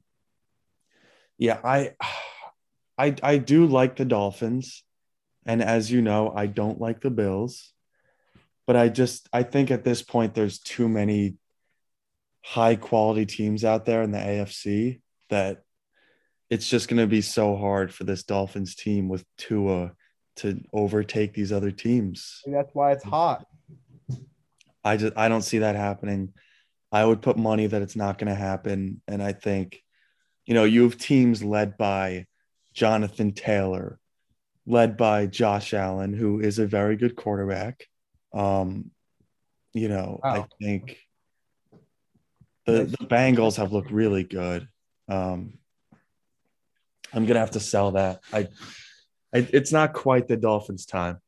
Yeah, 1.37 1.59
I, 1.63 1.95
I, 2.97 3.15
I 3.23 3.37
do 3.39 3.65
like 3.65 3.95
the 3.95 4.05
Dolphins, 4.05 4.83
and 5.45 5.63
as 5.63 5.89
you 5.89 6.01
know, 6.01 6.31
I 6.35 6.45
don't 6.45 6.79
like 6.79 7.01
the 7.01 7.09
Bills 7.09 7.70
but 8.67 8.75
I 8.75 8.89
just 8.89 9.27
I 9.33 9.43
think 9.43 9.71
at 9.71 9.83
this 9.83 10.01
point 10.01 10.33
there's 10.33 10.59
too 10.59 10.87
many 10.87 11.35
high 12.43 12.75
quality 12.75 13.25
teams 13.25 13.63
out 13.63 13.85
there 13.85 14.01
in 14.01 14.11
the 14.11 14.17
AFC 14.17 15.01
that 15.29 15.63
it's 16.49 16.67
just 16.67 16.87
going 16.87 16.99
to 16.99 17.07
be 17.07 17.21
so 17.21 17.55
hard 17.55 17.93
for 17.93 18.03
this 18.03 18.23
Dolphins 18.23 18.75
team 18.75 19.07
with 19.07 19.23
Tua 19.37 19.93
to 20.37 20.61
overtake 20.73 21.33
these 21.33 21.51
other 21.51 21.71
teams. 21.71 22.41
And 22.45 22.53
that's 22.53 22.73
why 22.73 22.91
it's 22.91 23.03
hot. 23.03 23.45
I 24.83 24.97
just 24.97 25.13
I 25.15 25.29
don't 25.29 25.43
see 25.43 25.59
that 25.59 25.75
happening. 25.75 26.33
I 26.91 27.05
would 27.05 27.21
put 27.21 27.37
money 27.37 27.67
that 27.67 27.81
it's 27.81 27.95
not 27.95 28.17
going 28.17 28.27
to 28.27 28.35
happen 28.35 29.01
and 29.07 29.21
I 29.23 29.33
think 29.33 29.81
you 30.45 30.55
know, 30.55 30.63
you 30.63 30.83
have 30.83 30.97
teams 30.97 31.43
led 31.43 31.77
by 31.77 32.25
Jonathan 32.73 33.31
Taylor, 33.31 33.99
led 34.65 34.97
by 34.97 35.27
Josh 35.27 35.73
Allen 35.73 36.13
who 36.13 36.39
is 36.39 36.59
a 36.59 36.65
very 36.65 36.97
good 36.97 37.15
quarterback. 37.15 37.87
Um, 38.33 38.91
you 39.73 39.87
know, 39.87 40.19
wow. 40.23 40.41
I 40.43 40.63
think 40.63 40.97
the 42.65 42.83
the 42.83 43.05
Bengals 43.05 43.57
have 43.57 43.71
looked 43.71 43.91
really 43.91 44.23
good. 44.23 44.67
Um, 45.07 45.57
I'm 47.13 47.25
gonna 47.25 47.39
have 47.39 47.51
to 47.51 47.59
sell 47.59 47.91
that. 47.91 48.21
I, 48.31 48.47
I 49.33 49.47
it's 49.51 49.71
not 49.71 49.93
quite 49.93 50.27
the 50.27 50.37
Dolphins' 50.37 50.85
time. 50.85 51.19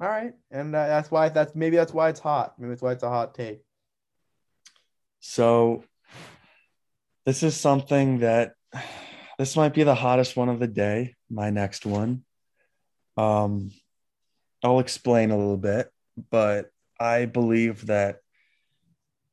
All 0.00 0.08
right, 0.08 0.32
and 0.50 0.74
uh, 0.74 0.86
that's 0.86 1.10
why 1.10 1.28
that's 1.28 1.54
maybe 1.54 1.76
that's 1.76 1.92
why 1.92 2.08
it's 2.08 2.20
hot. 2.20 2.54
Maybe 2.58 2.70
that's 2.70 2.82
why 2.82 2.92
it's 2.92 3.02
a 3.02 3.08
hot 3.08 3.34
take. 3.34 3.62
So, 5.20 5.84
this 7.24 7.42
is 7.42 7.56
something 7.56 8.20
that 8.20 8.54
this 9.38 9.56
might 9.56 9.74
be 9.74 9.84
the 9.84 9.94
hottest 9.94 10.36
one 10.36 10.48
of 10.48 10.58
the 10.58 10.66
day. 10.66 11.14
My 11.30 11.50
next 11.50 11.86
one. 11.86 12.24
Um, 13.16 13.70
I'll 14.62 14.80
explain 14.80 15.30
a 15.30 15.36
little 15.36 15.56
bit 15.56 15.91
but 16.30 16.70
I 16.98 17.26
believe 17.26 17.86
that 17.86 18.18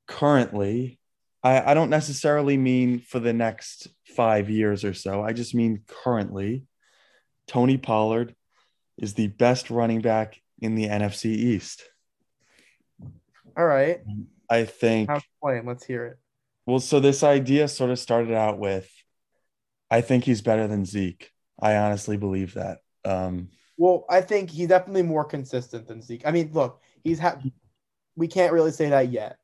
currently, 0.07 0.99
I, 1.43 1.71
I 1.71 1.73
don't 1.73 1.89
necessarily 1.89 2.57
mean 2.57 2.99
for 2.99 3.19
the 3.19 3.33
next 3.33 3.87
five 4.15 4.49
years 4.49 4.83
or 4.83 4.93
so. 4.93 5.21
I 5.23 5.33
just 5.33 5.55
mean 5.55 5.83
currently, 5.87 6.65
Tony 7.47 7.77
Pollard 7.77 8.35
is 8.97 9.13
the 9.13 9.27
best 9.27 9.69
running 9.69 10.01
back 10.01 10.41
in 10.61 10.75
the 10.75 10.87
NFC 10.87 11.25
East. 11.25 11.83
All 13.57 13.65
right. 13.65 13.99
I 14.49 14.65
think. 14.65 15.09
Explain. 15.09 15.65
Let's 15.65 15.85
hear 15.85 16.05
it. 16.05 16.19
Well, 16.65 16.79
so 16.79 16.99
this 16.99 17.23
idea 17.23 17.67
sort 17.67 17.91
of 17.91 17.99
started 17.99 18.33
out 18.33 18.59
with, 18.59 18.89
I 19.89 20.01
think 20.01 20.23
he's 20.23 20.41
better 20.41 20.67
than 20.67 20.85
Zeke. 20.85 21.31
I 21.59 21.77
honestly 21.77 22.17
believe 22.17 22.53
that. 22.53 22.79
Um, 23.05 23.49
well, 23.79 24.03
I 24.09 24.19
think 24.19 24.51
he's 24.51 24.67
definitely 24.67 25.03
more 25.03 25.23
consistent 25.23 25.87
than 25.87 26.01
Zeke. 26.01 26.27
I 26.27 26.31
mean, 26.31 26.51
look, 26.51 26.81
he's 27.01 27.17
had. 27.17 27.41
We 28.17 28.27
can't 28.27 28.51
really 28.51 28.71
say 28.71 28.89
that 28.89 29.09
yet, 29.09 29.37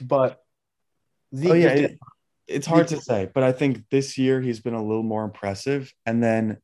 but 0.00 0.42
Zeke. 1.36 1.50
Oh 1.50 1.54
yeah, 1.54 1.88
it's 2.48 2.66
hard 2.66 2.88
to 2.88 3.00
say, 3.00 3.30
but 3.32 3.42
I 3.42 3.52
think 3.52 3.84
this 3.90 4.16
year 4.16 4.40
he's 4.40 4.60
been 4.60 4.72
a 4.72 4.82
little 4.82 5.02
more 5.02 5.24
impressive. 5.24 5.92
And 6.06 6.22
then 6.22 6.56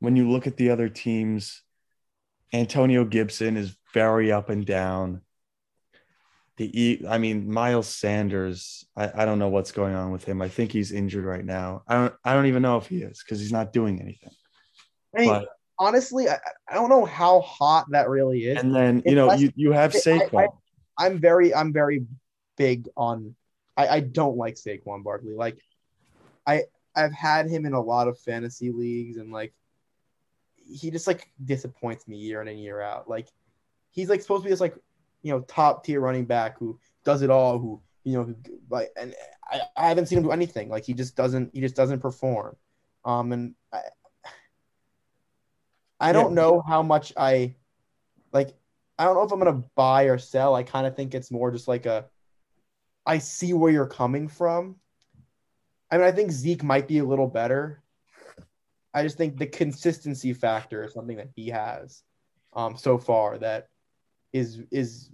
when 0.00 0.16
you 0.16 0.30
look 0.30 0.46
at 0.46 0.58
the 0.58 0.68
other 0.68 0.90
teams, 0.90 1.62
Antonio 2.52 3.06
Gibson 3.06 3.56
is 3.56 3.74
very 3.94 4.30
up 4.30 4.50
and 4.50 4.66
down. 4.66 5.22
The 6.58 7.06
I 7.08 7.16
mean 7.16 7.50
Miles 7.50 7.88
Sanders, 7.88 8.84
I, 8.94 9.10
I 9.22 9.24
don't 9.24 9.38
know 9.38 9.48
what's 9.48 9.72
going 9.72 9.94
on 9.94 10.12
with 10.12 10.24
him. 10.24 10.42
I 10.42 10.50
think 10.50 10.72
he's 10.72 10.92
injured 10.92 11.24
right 11.24 11.44
now. 11.44 11.84
I 11.88 11.94
don't 11.94 12.14
I 12.22 12.34
don't 12.34 12.46
even 12.46 12.60
know 12.60 12.76
if 12.76 12.86
he 12.86 12.98
is 12.98 13.22
because 13.24 13.40
he's 13.40 13.50
not 13.50 13.72
doing 13.72 13.98
anything. 14.02 14.32
I 15.16 15.20
mean, 15.20 15.28
but, 15.30 15.48
honestly, 15.80 16.28
I, 16.28 16.38
I 16.68 16.74
don't 16.74 16.90
know 16.90 17.04
how 17.04 17.40
hot 17.40 17.86
that 17.90 18.08
really 18.08 18.44
is. 18.44 18.62
And 18.62 18.74
then 18.74 19.02
you 19.04 19.16
know 19.16 19.32
you 19.32 19.50
you 19.56 19.72
have 19.72 19.92
Saquon. 19.92 20.48
I, 20.96 21.06
am 21.06 21.18
very 21.18 21.52
I'm 21.52 21.72
very 21.72 22.06
big 22.56 22.88
on. 22.96 23.34
I, 23.76 23.88
I 23.88 24.00
don't 24.00 24.36
like 24.36 24.54
Saquon 24.54 25.02
Barkley. 25.02 25.32
Like, 25.32 25.58
I 26.46 26.64
I've 26.94 27.12
had 27.12 27.48
him 27.48 27.66
in 27.66 27.72
a 27.72 27.80
lot 27.80 28.06
of 28.06 28.18
fantasy 28.20 28.70
leagues, 28.70 29.16
and 29.16 29.32
like, 29.32 29.52
he 30.70 30.90
just 30.90 31.06
like 31.06 31.28
disappoints 31.44 32.06
me 32.06 32.18
year 32.18 32.42
in 32.42 32.48
and 32.48 32.60
year 32.60 32.80
out. 32.80 33.08
Like, 33.08 33.28
he's 33.90 34.10
like 34.10 34.20
supposed 34.20 34.42
to 34.42 34.44
be 34.44 34.50
this 34.50 34.60
like 34.60 34.76
you 35.22 35.32
know 35.32 35.40
top 35.40 35.84
tier 35.84 36.00
running 36.00 36.26
back 36.26 36.58
who 36.58 36.78
does 37.04 37.22
it 37.22 37.30
all. 37.30 37.58
Who 37.58 37.80
you 38.04 38.12
know 38.12 38.24
who, 38.24 38.36
like 38.68 38.90
and 38.96 39.14
I, 39.50 39.60
I 39.76 39.88
haven't 39.88 40.06
seen 40.06 40.18
him 40.18 40.24
do 40.24 40.32
anything. 40.32 40.68
Like 40.68 40.84
he 40.84 40.92
just 40.92 41.16
doesn't 41.16 41.50
he 41.54 41.60
just 41.60 41.76
doesn't 41.76 42.00
perform. 42.00 42.56
Um 43.04 43.32
and 43.32 43.54
I, 43.72 43.80
I 46.00 46.12
don't 46.12 46.30
yeah. 46.30 46.42
know 46.42 46.62
how 46.66 46.82
much 46.82 47.12
I 47.16 47.54
like. 48.32 48.54
I 48.98 49.04
don't 49.04 49.14
know 49.14 49.22
if 49.22 49.32
I'm 49.32 49.38
gonna 49.38 49.64
buy 49.74 50.04
or 50.04 50.18
sell. 50.18 50.54
I 50.54 50.62
kind 50.62 50.86
of 50.86 50.96
think 50.96 51.14
it's 51.14 51.30
more 51.30 51.50
just 51.50 51.68
like 51.68 51.86
a. 51.86 52.06
I 53.06 53.18
see 53.18 53.52
where 53.52 53.70
you're 53.70 53.86
coming 53.86 54.28
from. 54.28 54.76
I 55.90 55.98
mean, 55.98 56.06
I 56.06 56.12
think 56.12 56.30
Zeke 56.30 56.62
might 56.62 56.88
be 56.88 56.98
a 56.98 57.04
little 57.04 57.26
better. 57.26 57.82
I 58.94 59.02
just 59.02 59.16
think 59.16 59.38
the 59.38 59.46
consistency 59.46 60.32
factor 60.32 60.84
is 60.84 60.92
something 60.92 61.16
that 61.16 61.30
he 61.34 61.48
has, 61.48 62.02
um, 62.54 62.76
so 62.76 62.98
far 62.98 63.38
that 63.38 63.68
is 64.32 64.62
is, 64.70 65.10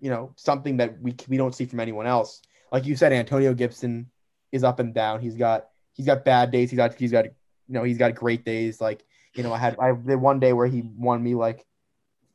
you 0.00 0.10
know, 0.10 0.32
something 0.36 0.78
that 0.78 1.00
we 1.00 1.14
we 1.28 1.36
don't 1.36 1.54
see 1.54 1.66
from 1.66 1.80
anyone 1.80 2.06
else. 2.06 2.42
Like 2.72 2.86
you 2.86 2.96
said, 2.96 3.12
Antonio 3.12 3.54
Gibson 3.54 4.10
is 4.50 4.64
up 4.64 4.80
and 4.80 4.94
down. 4.94 5.20
He's 5.20 5.36
got 5.36 5.68
he's 5.92 6.06
got 6.06 6.24
bad 6.24 6.50
days. 6.50 6.70
He's 6.70 6.76
got 6.78 6.94
he's 6.94 7.12
got 7.12 7.26
you 7.26 7.32
know 7.68 7.84
he's 7.84 7.98
got 7.98 8.14
great 8.14 8.44
days. 8.44 8.80
Like 8.80 9.04
you 9.36 9.42
know, 9.42 9.52
I 9.52 9.58
had 9.58 9.76
I 9.78 9.92
did 9.92 10.16
one 10.16 10.40
day 10.40 10.52
where 10.52 10.66
he 10.66 10.82
won 10.82 11.22
me 11.22 11.34
like 11.34 11.66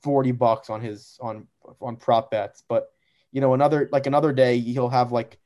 forty 0.02 0.32
bucks 0.32 0.70
on 0.70 0.82
his 0.82 1.18
on 1.22 1.48
on 1.82 1.96
prop 1.96 2.32
bets, 2.32 2.64
but 2.68 2.90
you 3.32 3.42
know, 3.42 3.54
another 3.54 3.90
like 3.92 4.08
another 4.08 4.34
day 4.34 4.60
he'll 4.60 4.90
have 4.90 5.12
like 5.12 5.40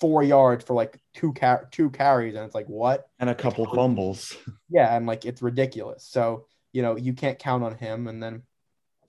four 0.00 0.22
yards 0.22 0.64
for 0.64 0.74
like 0.74 1.00
two 1.14 1.32
car- 1.32 1.68
two 1.70 1.90
carries, 1.90 2.34
and 2.34 2.44
it's 2.44 2.54
like 2.54 2.66
what? 2.66 3.08
And 3.18 3.30
a 3.30 3.34
couple 3.34 3.66
fumbles. 3.66 4.36
Yeah, 4.68 4.94
and 4.94 5.06
like 5.06 5.24
it's 5.24 5.40
ridiculous. 5.40 6.04
So 6.04 6.46
you 6.72 6.82
know 6.82 6.96
you 6.96 7.12
can't 7.12 7.38
count 7.38 7.64
on 7.64 7.76
him, 7.76 8.08
and 8.08 8.22
then 8.22 8.42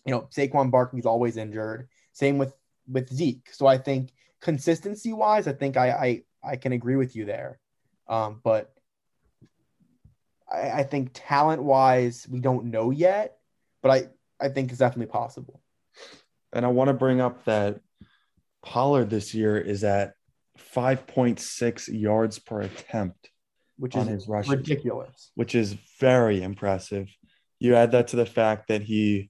you 0.05 0.13
know 0.13 0.27
Saquon 0.31 0.71
Barkley's 0.71 1.05
always 1.05 1.37
injured. 1.37 1.89
Same 2.13 2.37
with 2.37 2.55
with 2.87 3.11
Zeke. 3.11 3.49
So 3.51 3.67
I 3.67 3.77
think 3.77 4.13
consistency 4.41 5.13
wise, 5.13 5.47
I 5.47 5.53
think 5.53 5.77
I 5.77 5.89
I, 5.89 6.23
I 6.51 6.55
can 6.55 6.71
agree 6.71 6.95
with 6.95 7.15
you 7.15 7.25
there. 7.25 7.59
Um, 8.07 8.41
but 8.43 8.73
I, 10.51 10.71
I 10.71 10.83
think 10.83 11.11
talent 11.13 11.63
wise, 11.63 12.27
we 12.29 12.39
don't 12.39 12.65
know 12.65 12.91
yet, 12.91 13.37
but 13.81 13.91
I, 13.91 14.45
I 14.45 14.49
think 14.49 14.71
it's 14.71 14.79
definitely 14.79 15.11
possible. 15.11 15.61
And 16.53 16.65
I 16.65 16.69
want 16.69 16.87
to 16.87 16.93
bring 16.93 17.21
up 17.21 17.45
that 17.45 17.79
Pollard 18.63 19.09
this 19.09 19.33
year 19.33 19.57
is 19.57 19.83
at 19.83 20.13
5.6 20.73 21.89
yards 21.89 22.39
per 22.39 22.61
attempt, 22.61 23.29
which 23.77 23.95
is 23.95 24.07
his 24.07 24.27
rushes, 24.27 24.51
ridiculous, 24.51 25.31
which 25.35 25.55
is 25.55 25.75
very 25.99 26.41
impressive. 26.41 27.07
You 27.59 27.75
add 27.75 27.91
that 27.91 28.07
to 28.09 28.15
the 28.15 28.25
fact 28.25 28.67
that 28.69 28.83
he 28.83 29.29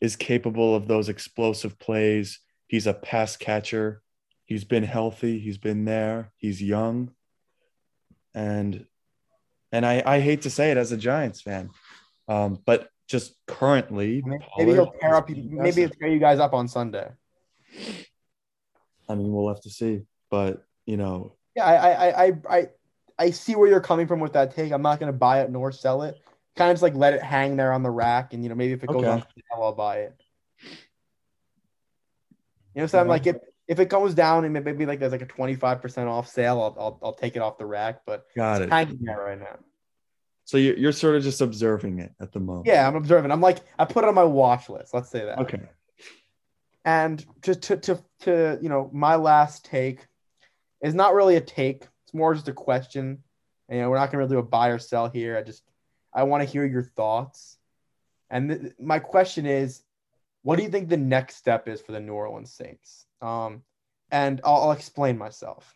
is 0.00 0.16
capable 0.16 0.74
of 0.74 0.88
those 0.88 1.08
explosive 1.08 1.78
plays. 1.78 2.40
He's 2.66 2.86
a 2.86 2.94
pass 2.94 3.36
catcher. 3.36 4.02
He's 4.44 4.64
been 4.64 4.84
healthy. 4.84 5.38
He's 5.38 5.58
been 5.58 5.84
there. 5.84 6.32
He's 6.36 6.62
young. 6.62 7.12
And 8.34 8.86
and 9.72 9.84
I, 9.84 10.02
I 10.04 10.20
hate 10.20 10.42
to 10.42 10.50
say 10.50 10.70
it 10.70 10.76
as 10.76 10.92
a 10.92 10.96
Giants 10.96 11.40
fan, 11.40 11.70
um, 12.28 12.58
but 12.64 12.88
just 13.08 13.34
currently, 13.46 14.22
maybe, 14.24 14.72
he'll 14.72 14.90
pair 15.00 15.14
up. 15.14 15.28
Maybe 15.28 15.82
he'll 15.82 15.90
pair 15.90 16.08
you 16.08 16.18
guys 16.18 16.38
up 16.38 16.54
on 16.54 16.68
Sunday. 16.68 17.08
I 19.08 19.14
mean, 19.14 19.32
we'll 19.32 19.48
have 19.48 19.60
to 19.62 19.70
see, 19.70 20.02
but 20.30 20.64
you 20.86 20.96
know, 20.96 21.34
yeah, 21.54 21.64
I, 21.64 21.74
I, 21.74 22.24
I, 22.24 22.32
I, 22.50 22.68
I 23.18 23.30
see 23.30 23.54
where 23.54 23.68
you're 23.68 23.80
coming 23.80 24.06
from 24.06 24.20
with 24.20 24.32
that 24.34 24.54
take. 24.54 24.72
I'm 24.72 24.82
not 24.82 24.98
going 25.00 25.12
to 25.12 25.16
buy 25.16 25.42
it 25.42 25.50
nor 25.50 25.72
sell 25.72 26.02
it. 26.02 26.20
Kind 26.56 26.70
of 26.70 26.74
just 26.74 26.82
like 26.82 26.94
let 26.94 27.14
it 27.14 27.22
hang 27.22 27.56
there 27.56 27.72
on 27.72 27.82
the 27.82 27.90
rack, 27.90 28.34
and 28.34 28.42
you 28.42 28.48
know, 28.48 28.54
maybe 28.54 28.72
if 28.72 28.82
it 28.82 28.88
goes 28.88 29.04
okay. 29.04 29.08
on, 29.08 29.24
I'll 29.54 29.72
buy 29.72 29.98
it. 30.00 30.20
You 32.74 32.82
know, 32.82 32.86
so 32.86 32.98
I'm 32.98 33.08
like, 33.08 33.26
if 33.26 33.36
if 33.68 33.80
it 33.80 33.88
goes 33.88 34.14
down 34.14 34.44
and 34.44 34.52
maybe 34.52 34.86
like 34.86 35.00
there's 35.00 35.12
like 35.12 35.22
a 35.22 35.26
25% 35.26 36.06
off 36.06 36.28
sale, 36.28 36.60
I'll, 36.60 36.76
I'll, 36.82 36.98
I'll 37.02 37.14
take 37.14 37.36
it 37.36 37.40
off 37.40 37.58
the 37.58 37.66
rack. 37.66 38.02
But 38.06 38.26
got 38.36 38.62
it. 38.62 38.70
Kind 38.70 38.90
of 38.92 38.98
right 39.16 39.38
now. 39.38 39.58
So 40.44 40.58
you're, 40.58 40.76
you're 40.76 40.92
sort 40.92 41.16
of 41.16 41.24
just 41.24 41.40
observing 41.40 41.98
it 41.98 42.12
at 42.20 42.32
the 42.32 42.38
moment. 42.38 42.66
Yeah, 42.66 42.86
I'm 42.86 42.94
observing. 42.94 43.32
I'm 43.32 43.40
like, 43.40 43.58
I 43.78 43.84
put 43.84 44.04
it 44.04 44.08
on 44.08 44.14
my 44.14 44.24
watch 44.24 44.68
list. 44.68 44.94
Let's 44.94 45.10
say 45.10 45.24
that. 45.24 45.40
Okay. 45.40 45.60
And 46.84 47.26
to, 47.42 47.56
to, 47.56 47.76
to, 47.78 48.04
to, 48.20 48.58
you 48.62 48.68
know, 48.68 48.88
my 48.92 49.16
last 49.16 49.64
take 49.64 50.06
is 50.80 50.94
not 50.94 51.14
really 51.14 51.34
a 51.34 51.40
take. 51.40 51.88
It's 52.04 52.14
more 52.14 52.32
just 52.32 52.46
a 52.46 52.52
question. 52.52 53.18
And, 53.68 53.76
you 53.76 53.82
know, 53.82 53.90
we're 53.90 53.96
not 53.96 54.12
going 54.12 54.12
to 54.12 54.18
really 54.18 54.36
do 54.36 54.38
a 54.38 54.48
buy 54.48 54.68
or 54.68 54.78
sell 54.78 55.08
here. 55.08 55.36
I 55.36 55.42
just, 55.42 55.64
I 56.14 56.22
want 56.22 56.44
to 56.44 56.48
hear 56.48 56.64
your 56.64 56.84
thoughts. 56.84 57.58
And 58.30 58.50
th- 58.50 58.72
my 58.78 59.00
question 59.00 59.46
is, 59.46 59.82
what 60.42 60.56
do 60.56 60.62
you 60.62 60.68
think 60.68 60.88
the 60.88 60.96
next 60.96 61.34
step 61.34 61.66
is 61.66 61.80
for 61.80 61.90
the 61.90 61.98
New 61.98 62.12
Orleans 62.12 62.52
Saints? 62.52 63.05
Um, 63.22 63.62
and 64.10 64.40
I'll, 64.44 64.64
I'll 64.64 64.72
explain 64.72 65.18
myself. 65.18 65.74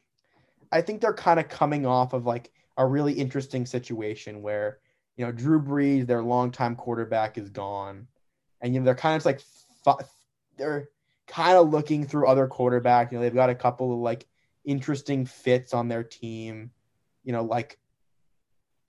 I 0.72 0.81
think 0.83 1.00
they're 1.00 1.12
kind 1.12 1.40
of 1.40 1.48
coming 1.48 1.87
off 1.87 2.12
of 2.12 2.26
like 2.26 2.53
a 2.76 2.87
really 2.87 3.12
interesting 3.12 3.66
situation 3.66 4.42
where 4.42 4.79
you 5.16 5.24
know 5.26 5.33
Drew 5.33 5.61
Brees, 5.61 6.07
their 6.07 6.22
longtime 6.22 6.76
quarterback, 6.76 7.37
is 7.37 7.50
gone, 7.50 8.07
and 8.61 8.72
you 8.72 8.81
know 8.81 8.87
they're 8.87 8.94
kind 8.94 9.16
of 9.16 9.26
like 9.26 9.40
they're 10.57 10.88
kind 11.26 11.57
of 11.57 11.70
looking 11.70 12.07
through 12.07 12.26
other 12.26 12.46
quarterbacks. 12.46 13.12
You 13.12 13.18
know 13.18 13.22
they've 13.22 13.35
got 13.35 13.50
a 13.50 13.55
couple 13.55 13.92
of 13.92 13.98
like 13.98 14.26
interesting 14.64 15.26
fits 15.26 15.74
on 15.74 15.88
their 15.88 16.05
team. 16.05 16.70
You 17.24 17.33
know 17.33 17.44
like 17.44 17.79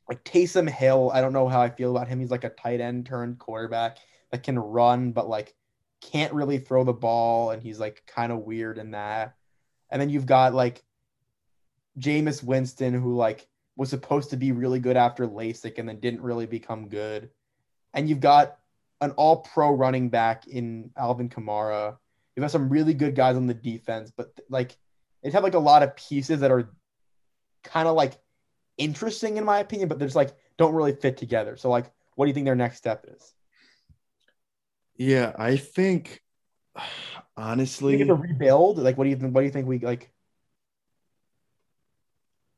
like 0.08 0.24
Taysom 0.24 0.70
Hill. 0.70 1.12
I 1.14 1.22
don't 1.22 1.34
know 1.34 1.48
how 1.48 1.62
I 1.62 1.70
feel 1.70 1.96
about 1.96 2.08
him. 2.08 2.20
He's 2.20 2.32
like 2.32 2.44
a 2.44 2.50
tight 2.50 2.82
end 2.82 3.06
turned 3.06 3.40
quarterback 3.40 3.98
that 4.32 4.44
can 4.44 4.58
run, 4.60 5.12
but 5.12 5.28
like 5.28 5.56
can't 6.02 6.34
really 6.34 6.58
throw 6.58 6.84
the 6.84 6.94
ball, 6.94 7.52
and 7.52 7.62
he's 7.62 7.80
like 7.80 8.04
kind 8.08 8.32
of 8.32 8.40
weird 8.40 8.78
in 8.78 8.92
that. 8.92 9.36
And 9.90 10.02
then 10.02 10.10
you've 10.10 10.26
got 10.26 10.54
like 10.54 10.84
Jameis 12.00 12.44
Winston, 12.44 12.94
who 12.94 13.16
like 13.16 13.48
was 13.76 13.90
supposed 13.90 14.30
to 14.32 14.38
be 14.38 14.52
really 14.52 14.80
good 14.80 14.98
after 14.98 15.28
LASIK 15.28 15.78
and 15.78 15.88
then 15.88 16.00
didn't 16.00 16.22
really 16.22 16.46
become 16.46 16.88
good. 16.90 17.30
And 17.94 18.10
you've 18.10 18.20
got 18.20 18.58
an 19.02 19.12
all 19.12 19.38
pro 19.38 19.72
running 19.72 20.10
back 20.10 20.48
in 20.48 20.92
Alvin 20.96 21.30
Kamara. 21.30 21.98
You've 22.36 22.44
got 22.44 22.52
some 22.52 22.70
really 22.70 22.94
good 22.94 23.16
guys 23.16 23.36
on 23.36 23.48
the 23.48 23.54
defense, 23.54 24.12
but 24.16 24.40
like 24.50 24.78
they 25.24 25.32
have 25.32 25.44
like 25.44 25.54
a 25.54 25.60
lot 25.60 25.84
of 25.84 25.96
pieces 25.96 26.40
that 26.40 26.52
are 26.52 26.70
kind 27.64 27.88
of 27.88 27.96
like 27.96 28.14
interesting 28.78 29.38
in 29.38 29.44
my 29.44 29.60
opinion, 29.60 29.90
but 29.90 30.00
they're 30.00 30.08
just 30.08 30.16
like 30.16 30.36
don't 30.58 30.74
really 30.74 30.94
fit 30.94 31.18
together. 31.18 31.58
So 31.58 31.70
like 31.70 31.92
what 32.16 32.26
do 32.26 32.30
you 32.30 32.34
think 32.34 32.46
their 32.46 32.56
next 32.56 32.78
step 32.78 33.06
is? 33.08 33.34
Yeah, 35.02 35.34
I 35.36 35.58
think 35.58 36.22
honestly, 37.36 37.98
think 37.98 38.22
rebuild. 38.22 38.78
Like, 38.78 39.00
what 39.00 39.06
do 39.06 39.10
you 39.10 39.16
think? 39.16 39.34
What 39.34 39.42
do 39.42 39.46
you 39.46 39.52
think 39.52 39.66
we 39.66 39.80
like? 39.80 40.12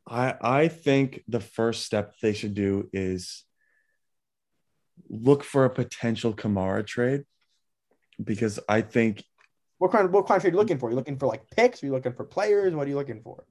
I 0.06 0.36
I 0.42 0.68
think 0.68 1.24
the 1.30 1.40
first 1.40 1.86
step 1.86 2.16
they 2.22 2.34
should 2.34 2.54
do 2.54 2.90
is 2.92 3.46
look 5.10 5.46
for 5.46 5.64
a 5.64 5.70
potential 5.70 6.34
Kamara 6.34 6.86
trade 6.86 7.24
because 8.22 8.60
I 8.68 8.82
think 8.82 9.24
what 9.78 9.94
kind 9.94 10.06
of 10.06 10.12
what 10.12 10.28
kind 10.28 10.36
of 10.36 10.42
trade 10.42 10.52
are 10.52 10.56
you 10.56 10.60
looking 10.60 10.80
for? 10.80 10.88
Are 10.88 10.92
you 10.92 10.98
looking 10.98 11.18
for 11.18 11.28
like 11.28 11.50
picks? 11.50 11.82
Are 11.82 11.86
you 11.86 11.94
looking 11.94 12.14
for 12.14 12.26
players? 12.26 12.76
What 12.76 12.88
are 12.88 12.90
you 12.90 12.98
looking 12.98 13.22
for? 13.22 13.46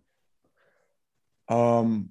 Um 1.48 2.11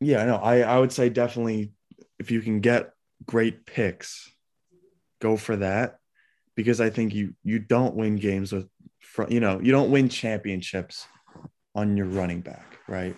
yeah, 0.00 0.24
no, 0.24 0.34
I 0.34 0.62
I 0.62 0.80
would 0.80 0.90
say 0.90 1.10
definitely 1.10 1.74
if 2.18 2.32
you 2.32 2.40
can 2.40 2.58
get 2.58 2.90
great 3.24 3.66
picks, 3.66 4.28
go 5.20 5.36
for 5.36 5.56
that 5.56 5.98
because 6.54 6.80
I 6.80 6.90
think 6.90 7.14
you 7.14 7.34
you 7.44 7.58
don't 7.58 7.94
win 7.94 8.16
games 8.16 8.52
with 8.52 8.68
you 9.28 9.40
know 9.40 9.60
you 9.60 9.72
don't 9.72 9.90
win 9.90 10.08
championships 10.08 11.06
on 11.74 11.96
your 11.96 12.06
running 12.06 12.40
back, 12.40 12.78
right? 12.88 13.16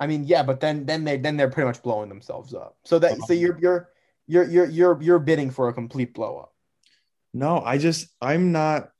I 0.00 0.06
mean, 0.06 0.24
yeah, 0.24 0.42
but 0.42 0.60
then 0.60 0.84
then 0.86 1.04
they 1.04 1.16
then 1.16 1.36
they're 1.36 1.50
pretty 1.50 1.66
much 1.66 1.82
blowing 1.82 2.08
themselves 2.08 2.54
up. 2.54 2.76
So 2.84 2.98
that 2.98 3.18
so 3.26 3.32
you're 3.32 3.58
you're 3.58 3.88
you're 4.26 4.44
you're 4.44 4.66
you're 4.66 5.02
you're 5.02 5.18
bidding 5.18 5.50
for 5.50 5.68
a 5.68 5.72
complete 5.72 6.14
blow 6.14 6.38
up. 6.38 6.52
No, 7.32 7.60
I 7.60 7.78
just 7.78 8.08
I'm 8.20 8.52
not. 8.52 8.90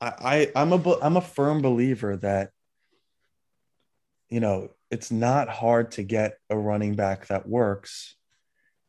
I, 0.00 0.12
I 0.54 0.62
I'm 0.62 0.72
a 0.72 0.98
I'm 1.02 1.16
a 1.16 1.20
firm 1.20 1.62
believer 1.62 2.16
that 2.18 2.50
you 4.30 4.40
know, 4.40 4.70
it's 4.90 5.10
not 5.10 5.48
hard 5.48 5.92
to 5.92 6.02
get 6.02 6.38
a 6.48 6.56
running 6.56 6.94
back 6.94 7.26
that 7.26 7.48
works 7.48 8.14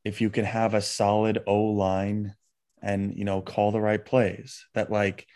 if 0.05 0.21
you 0.21 0.29
can 0.29 0.45
have 0.45 0.73
a 0.73 0.81
solid 0.81 1.39
O 1.47 1.63
line 1.63 2.35
and, 2.81 3.17
you 3.17 3.25
know, 3.25 3.41
call 3.41 3.71
the 3.71 3.81
right 3.81 4.03
plays. 4.03 4.65
That, 4.73 4.91
like, 4.91 5.27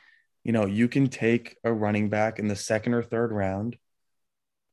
you 0.43 0.51
know, 0.51 0.65
you 0.65 0.88
can 0.88 1.08
take 1.08 1.58
a 1.63 1.71
running 1.71 2.10
back 2.10 2.39
in 2.39 2.47
the 2.47 2.55
second 2.55 2.93
or 2.93 3.03
third 3.03 3.31
round 3.31 3.77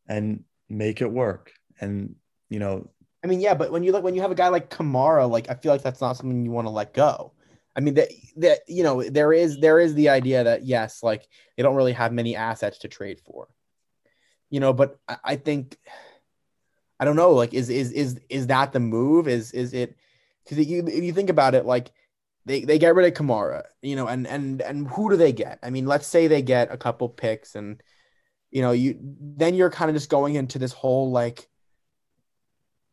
and 0.09 0.45
make 0.69 1.01
it 1.01 1.11
work. 1.11 1.53
And, 1.81 2.17
you 2.49 2.59
know, 2.59 2.91
I 3.25 3.29
mean, 3.29 3.41
yeah, 3.41 3.55
but 3.55 3.71
when 3.71 3.85
you 3.85 3.93
look 3.93 4.03
when 4.03 4.15
you 4.15 4.23
have 4.23 4.33
a 4.33 4.37
guy 4.37 4.49
like 4.49 4.69
Kamara, 4.69 5.31
like 5.31 5.49
I 5.49 5.55
feel 5.55 5.73
like 5.73 5.83
that's 5.83 6.01
not 6.01 6.17
something 6.17 6.45
you 6.45 6.51
want 6.51 6.67
to 6.67 6.73
let 6.73 6.93
go. 6.93 7.33
I 7.75 7.81
mean 7.81 7.95
that 7.95 8.09
that 8.37 8.61
you 8.69 8.83
know 8.83 9.03
there 9.03 9.33
is 9.33 9.59
there 9.61 9.79
is 9.79 9.95
the 9.95 10.09
idea 10.09 10.45
that 10.45 10.65
yes, 10.65 11.03
like 11.03 11.27
they 11.57 11.63
don't 11.63 11.77
really 11.77 11.93
have 11.93 12.13
many 12.13 12.35
assets 12.37 12.79
to 12.79 12.89
trade 12.89 13.21
for, 13.25 13.49
you 14.51 14.61
know. 14.61 14.73
But 14.73 14.99
I, 15.09 15.17
I 15.25 15.37
think 15.37 15.79
I 16.99 17.05
don't 17.05 17.17
know. 17.17 17.33
Like, 17.33 17.55
is 17.55 17.71
is 17.71 17.93
is 17.93 18.21
is 18.29 18.49
that 18.49 18.73
the 18.73 18.81
move? 18.81 19.29
Is 19.29 19.53
is 19.53 19.73
it? 19.73 19.97
Because 20.45 20.67
you 20.67 20.85
if 20.87 21.05
you 21.05 21.13
think 21.13 21.31
about 21.31 21.55
it, 21.55 21.65
like 21.65 21.93
they 22.45 22.65
they 22.65 22.79
get 22.79 22.95
rid 22.95 23.07
of 23.07 23.15
Kamara, 23.19 23.65
you 23.83 23.97
know, 23.97 24.07
and 24.07 24.27
and 24.27 24.61
and 24.63 24.89
who 24.89 25.11
do 25.11 25.17
they 25.17 25.33
get? 25.33 25.59
I 25.63 25.71
mean, 25.71 25.87
let's 25.87 26.07
say 26.07 26.27
they 26.27 26.43
get 26.43 26.73
a 26.73 26.77
couple 26.77 27.09
picks, 27.09 27.55
and 27.55 27.83
you 28.51 28.63
know, 28.63 28.73
you 28.73 28.99
then 29.01 29.55
you're 29.55 29.71
kind 29.71 29.91
of 29.91 29.97
just 29.97 30.11
going 30.11 30.35
into 30.35 30.59
this 30.59 30.73
whole 30.73 31.11
like 31.11 31.49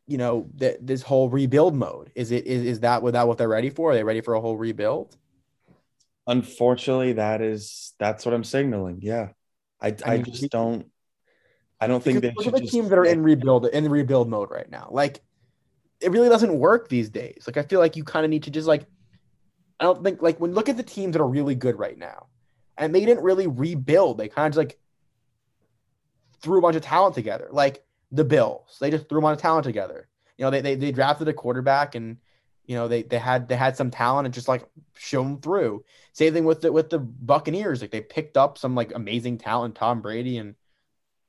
you 0.10 0.18
know 0.18 0.50
th- 0.60 0.80
this 0.82 1.04
whole 1.04 1.30
rebuild 1.30 1.76
mode. 1.76 2.12
Is 2.16 2.32
it 2.32 2.48
is, 2.48 2.66
is 2.66 2.80
that 2.80 3.04
without 3.04 3.28
what 3.28 3.38
they're 3.38 3.48
ready 3.48 3.70
for? 3.70 3.92
Are 3.92 3.94
they 3.94 4.04
ready 4.04 4.22
for 4.22 4.34
a 4.34 4.42
whole 4.42 4.58
rebuild? 4.58 5.16
Unfortunately 6.26 7.14
that 7.14 7.42
is 7.42 7.94
that's 8.00 8.26
what 8.26 8.34
i'm 8.34 8.44
signaling. 8.44 9.00
Yeah. 9.02 9.30
I 9.80 9.88
i, 9.88 9.96
I 10.06 10.16
mean, 10.18 10.26
just 10.26 10.50
don't 10.52 10.88
i 11.80 11.88
don't 11.88 12.04
think 12.04 12.22
they 12.22 12.34
look 12.36 12.48
at 12.48 12.54
the 12.54 12.60
just, 12.62 12.74
teams 12.74 12.90
that 12.90 12.98
are 12.98 13.06
in 13.06 13.22
rebuild 13.22 13.68
in 13.68 13.88
rebuild 13.88 14.30
mode 14.30 14.50
right 14.50 14.70
now. 14.70 14.90
Like 14.90 15.22
it 16.02 16.12
really 16.12 16.30
doesn't 16.30 16.58
work 16.58 16.90
these 16.90 17.10
days. 17.10 17.44
Like 17.46 17.58
i 17.58 17.62
feel 17.62 17.80
like 17.80 17.96
you 17.96 18.04
kind 18.04 18.26
of 18.26 18.32
need 18.32 18.44
to 18.44 18.52
just 18.52 18.68
like 18.68 18.88
i 19.80 19.84
don't 19.84 20.04
think 20.04 20.22
like 20.22 20.40
when 20.40 20.54
look 20.54 20.70
at 20.70 20.78
the 20.78 20.84
teams 20.84 21.14
that 21.14 21.22
are 21.22 21.28
really 21.28 21.56
good 21.56 21.78
right 21.78 21.98
now 21.98 22.28
and 22.78 22.94
they 22.94 23.06
didn't 23.06 23.24
really 23.24 23.48
rebuild 23.48 24.18
they 24.18 24.28
kind 24.28 24.48
of 24.48 24.52
just 24.52 24.58
like 24.58 24.80
threw 26.42 26.60
a 26.60 26.62
bunch 26.62 26.76
of 26.76 26.82
talent 26.82 27.16
together 27.16 27.48
like 27.52 27.84
the 28.12 28.24
Bills. 28.24 28.78
They 28.80 28.90
just 28.90 29.08
threw 29.08 29.20
a 29.20 29.22
lot 29.22 29.34
of 29.34 29.40
talent 29.40 29.66
together. 29.66 30.08
You 30.38 30.46
know, 30.46 30.52
they, 30.52 30.62
they, 30.62 30.76
they 30.76 30.92
drafted 30.92 31.28
a 31.28 31.34
quarterback 31.34 31.96
and 31.96 32.18
you 32.66 32.76
know 32.76 32.88
they, 32.88 33.02
they 33.02 33.18
had 33.18 33.48
they 33.50 33.56
had 33.56 33.76
some 33.76 33.90
talent 33.90 34.26
and 34.26 34.34
just 34.34 34.48
like 34.48 34.64
shown 34.96 35.42
through. 35.42 35.84
Same 36.14 36.34
thing 36.34 36.46
with 36.46 36.62
the 36.62 36.72
with 36.72 36.90
the 36.90 37.00
Buccaneers. 37.00 37.82
Like 37.82 37.92
they 37.92 38.02
picked 38.02 38.38
up 38.38 38.58
some 38.58 38.76
like 38.76 38.94
amazing 38.94 39.40
talent, 39.40 39.76
Tom 39.76 40.02
Brady, 40.02 40.38
and 40.38 40.56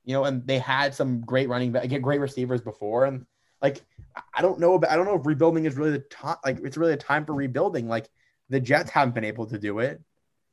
you 0.05 0.13
know, 0.13 0.25
and 0.25 0.45
they 0.45 0.59
had 0.59 0.93
some 0.93 1.21
great 1.21 1.49
running 1.49 1.71
back, 1.71 1.87
get 1.89 2.01
great 2.01 2.19
receivers 2.19 2.61
before. 2.61 3.05
And 3.05 3.25
like 3.59 3.81
I 4.33 4.41
don't 4.43 4.59
know 4.59 4.75
about 4.75 4.91
I 4.91 4.95
don't 4.95 5.05
know 5.05 5.15
if 5.15 5.25
rebuilding 5.25 5.65
is 5.65 5.75
really 5.75 5.91
the 5.91 5.99
time 5.99 6.37
like 6.45 6.59
it's 6.63 6.77
really 6.77 6.93
a 6.93 6.97
time 6.97 7.25
for 7.25 7.33
rebuilding. 7.33 7.87
Like 7.87 8.07
the 8.51 8.59
Jets 8.59 8.91
haven't 8.91 9.15
been 9.15 9.23
able 9.23 9.47
to 9.47 9.57
do 9.57 9.79
it. 9.79 10.01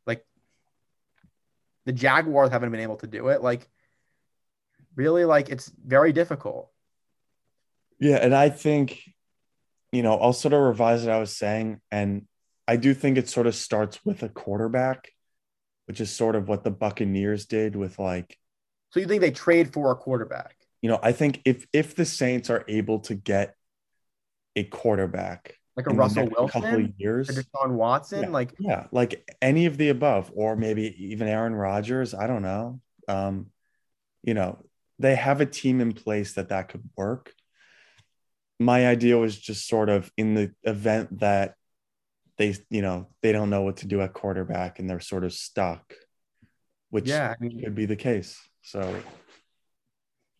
Like 0.07 0.25
the 1.85 1.93
Jaguars 1.93 2.51
haven't 2.51 2.71
been 2.71 2.81
able 2.81 2.97
to 2.99 3.09
do 3.09 3.29
it. 3.29 3.43
Like 3.43 3.69
really 4.95 5.25
like 5.25 5.51
it's 5.51 5.71
very 5.85 6.13
difficult. 6.13 6.71
Yeah, 7.99 8.17
and 8.17 8.35
I 8.35 8.51
think 8.51 9.03
you 9.91 10.03
know, 10.03 10.17
I'll 10.19 10.33
sort 10.33 10.55
of 10.55 10.61
revise 10.61 11.05
what 11.05 11.13
I 11.13 11.19
was 11.19 11.37
saying 11.37 11.81
and 11.91 12.27
I 12.69 12.77
do 12.77 12.95
think 12.95 13.19
it 13.19 13.29
sort 13.29 13.47
of 13.47 13.55
starts 13.55 14.05
with 14.05 14.23
a 14.23 14.29
quarterback, 14.29 15.11
which 15.87 16.01
is 16.01 16.15
sort 16.15 16.37
of 16.37 16.49
what 16.49 16.63
the 16.63 16.71
Buccaneers 16.71 17.47
did 17.47 17.75
with 17.75 17.99
like 17.99 18.39
So 18.91 19.01
you 19.01 19.07
think 19.07 19.23
they 19.23 19.33
trade 19.33 19.73
for 19.73 19.91
a 19.91 19.97
quarterback? 19.97 20.55
You 20.83 20.91
know, 20.91 21.01
I 21.03 21.11
think 21.11 21.41
if 21.45 21.67
if 21.73 21.97
the 21.97 22.05
Saints 22.05 22.49
are 22.49 22.65
able 22.69 23.01
to 23.01 23.17
get 23.17 23.57
a 24.55 24.63
quarterback 24.63 25.58
like 25.79 25.87
a 25.87 25.95
Russell 25.95 26.29
Wilson, 26.37 26.93
years, 26.99 27.29
Deshaun 27.29 27.71
Watson, 27.71 28.23
yeah, 28.23 28.29
like 28.31 28.55
yeah, 28.59 28.87
like 28.91 29.37
any 29.41 29.67
of 29.67 29.77
the 29.77 29.91
above, 29.91 30.33
or 30.35 30.57
maybe 30.57 30.93
even 31.13 31.29
Aaron 31.29 31.55
Rodgers. 31.55 32.15
I 32.15 32.27
don't 32.27 32.43
know. 32.43 32.81
Um, 33.07 33.47
you 34.25 34.35
know, 34.35 34.59
they 34.99 35.15
have 35.15 35.41
a 35.41 35.47
team 35.47 35.81
in 35.81 35.93
place 35.93 36.33
that 36.33 36.49
that 36.49 36.69
could 36.69 36.83
work. 36.97 37.33
My 38.59 38.89
idea 38.89 39.17
was 39.19 39.39
just 39.39 39.69
sort 39.69 39.89
of 39.89 40.11
in 40.17 40.35
the 40.35 40.51
event 40.65 41.21
that 41.21 41.55
they, 42.39 42.57
you 42.71 42.83
know, 42.83 43.07
they 43.23 43.31
don't 43.31 43.49
know 43.49 43.63
what 43.63 43.77
to 43.79 43.87
do 43.87 44.01
at 44.01 44.13
quarterback 44.13 44.81
and 44.81 44.91
they're 44.91 44.99
sort 44.99 45.23
of 45.23 45.33
stuck, 45.33 45.95
which 46.91 47.09
yeah, 47.09 47.35
I 47.41 47.41
mean, 47.41 47.63
could 47.63 47.77
be 47.77 47.87
the 47.87 47.95
case. 47.95 48.37
So, 48.63 49.01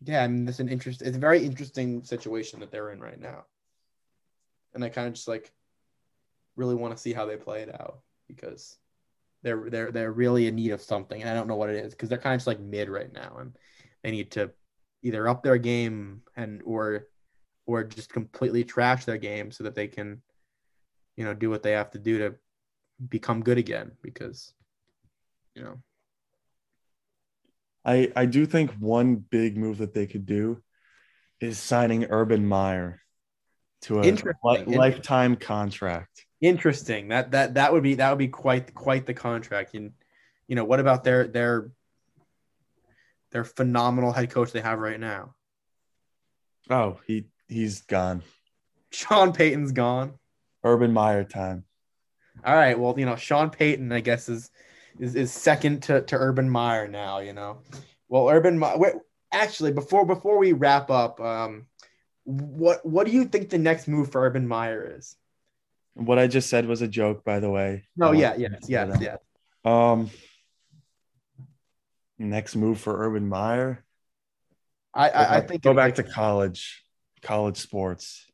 yeah, 0.03 0.25
I 0.25 0.27
mean, 0.27 0.49
it's 0.49 0.59
an 0.59 0.69
interest. 0.69 1.01
It's 1.01 1.17
a 1.17 1.21
very 1.21 1.45
interesting 1.45 2.03
situation 2.03 2.59
that 2.59 2.73
they're 2.73 2.91
in 2.91 2.99
right 2.99 3.21
now, 3.21 3.45
and 4.75 4.85
I 4.85 4.89
kind 4.89 5.09
of 5.09 5.15
just 5.15 5.29
like 5.29 5.53
really 6.57 6.75
want 6.75 6.95
to 6.95 7.01
see 7.01 7.13
how 7.13 7.25
they 7.27 7.37
play 7.37 7.63
it 7.63 7.81
out 7.81 8.01
because 8.27 8.77
they're 9.43 9.71
they're 9.71 9.93
they're 9.93 10.13
really 10.13 10.47
in 10.47 10.57
need 10.57 10.73
of 10.73 10.83
something, 10.83 11.21
and 11.21 11.31
I 11.31 11.35
don't 11.35 11.49
know 11.49 11.57
what 11.57 11.71
it 11.71 11.85
is 11.85 11.95
because 11.95 12.09
they're 12.09 12.19
kind 12.19 12.35
of 12.35 12.39
just 12.39 12.47
like 12.47 12.61
mid 12.61 12.89
right 12.89 13.13
now, 13.13 13.37
and 13.41 13.57
they 14.03 14.11
need 14.11 14.33
to 14.33 14.51
either 15.03 15.29
up 15.29 15.43
their 15.43 15.59
game 15.59 16.23
and 16.37 16.61
or 16.65 17.07
or 17.67 17.85
just 17.85 18.13
completely 18.13 18.65
trash 18.65 19.05
their 19.05 19.19
game 19.19 19.51
so 19.51 19.65
that 19.65 19.75
they 19.75 19.87
can 19.87 20.21
you 21.17 21.25
know 21.25 21.35
do 21.35 21.51
what 21.51 21.63
they 21.63 21.73
have 21.73 21.91
to 21.91 21.99
do 21.99 22.19
to 22.19 22.35
become 23.09 23.43
good 23.43 23.59
again 23.59 23.93
because 24.03 24.53
you 25.55 25.63
know. 25.63 25.79
I 27.85 28.13
I 28.17 28.27
do 28.27 28.45
think 28.45 28.73
one 28.73 29.17
big 29.17 29.57
move 29.57 29.79
that 29.79 29.95
they 29.95 30.07
could 30.07 30.27
do 30.27 30.63
is 31.41 31.59
signing 31.59 32.07
Urban 32.11 32.45
Meyer 32.45 33.01
to 33.83 34.01
a 34.01 34.03
li- 34.03 34.65
lifetime 34.67 35.37
contract. 35.37 36.27
Interesting. 36.41 37.09
That 37.09 37.33
that 37.33 37.55
that 37.55 37.73
would 37.73 37.83
be 37.83 37.95
that 37.97 38.11
would 38.11 38.19
be 38.19 38.29
quite 38.29 38.75
quite 38.75 39.07
the 39.07 39.15
contract. 39.15 39.75
And 39.75 39.93
you 40.47 40.57
know, 40.57 40.65
what 40.65 40.81
about 40.81 41.05
their 41.05 41.27
their 41.27 41.71
their 43.31 43.45
phenomenal 43.45 44.13
head 44.13 44.31
coach 44.31 44.53
they 44.53 44.61
have 44.61 44.79
right 44.79 44.99
now. 44.99 45.35
Oh, 46.71 46.99
he 47.07 47.25
he's 47.49 47.83
gone. 47.83 48.23
Sean 48.91 49.33
Payton's 49.33 49.73
gone. 49.73 50.15
Urban 50.65 50.93
Meyer 50.93 51.25
time. 51.25 51.65
All 52.45 52.55
right. 52.55 52.79
Well, 52.79 52.95
you 52.99 53.07
know, 53.07 53.17
Sean 53.17 53.51
Payton, 53.51 53.93
I 53.93 54.01
guess, 54.01 54.29
is 54.29 54.51
is, 54.99 55.15
is 55.15 55.33
second 55.33 55.83
to, 55.85 56.03
to 56.03 56.17
Urban 56.17 56.49
Meyer 56.49 56.89
now, 56.89 57.19
you 57.19 57.33
know. 57.33 57.59
Well, 58.09 58.29
Urban 58.29 58.59
Meyer 58.59 58.95
actually 59.33 59.73
before 59.73 60.07
before 60.07 60.39
we 60.39 60.53
wrap 60.53 60.91
up, 60.91 61.21
um, 61.21 61.67
what 62.29 62.85
what 62.85 63.07
do 63.07 63.13
you 63.13 63.25
think 63.25 63.49
the 63.49 63.57
next 63.57 63.89
move 63.89 64.13
for 64.13 64.21
Urban 64.21 64.47
Meyer 64.47 64.97
is? 64.99 65.17
What 65.95 66.19
I 66.19 66.27
just 66.27 66.51
said 66.51 66.67
was 66.67 66.83
a 66.83 66.89
joke, 66.89 67.25
by 67.25 67.41
the 67.41 67.49
way. 67.49 67.85
No, 67.97 68.13
yeah, 68.13 68.35
yes, 68.37 68.67
yes, 68.69 68.99
yes. 69.01 69.19
Um 69.65 70.11
next 72.19 72.55
move 72.55 72.81
for 72.81 73.07
Urban 73.07 73.29
Meyer? 73.29 73.83
I, 74.93 75.09
I, 75.09 75.37
I 75.37 75.41
think 75.41 75.63
go 75.63 75.73
back 75.73 75.95
to 75.95 76.03
college, 76.03 76.85
college 77.23 77.57
sports. 77.57 78.27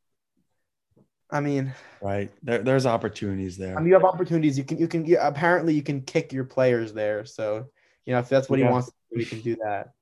I 1.30 1.40
mean, 1.40 1.72
right 2.02 2.33
there, 2.42 2.59
there's 2.59 2.87
opportunities 2.87 3.57
there. 3.57 3.76
I 3.76 3.78
mean, 3.78 3.88
you 3.88 3.94
have 3.94 4.04
opportunities. 4.04 4.59
You 4.59 4.64
can, 4.64 4.78
you 4.78 4.88
can, 4.88 5.04
you, 5.04 5.18
apparently, 5.20 5.74
you 5.74 5.83
can 5.83 6.02
kick 6.02 6.33
your 6.33 6.44
players 6.44 6.92
there. 6.92 7.24
So, 7.24 7.66
you 8.07 8.12
know, 8.12 8.18
if 8.20 8.28
that's 8.28 8.48
what 8.48 8.59
yeah. 8.59 8.66
he 8.66 8.72
wants, 8.72 8.90
we 9.14 9.24
can 9.24 9.40
do 9.40 9.57
that. 9.64 9.93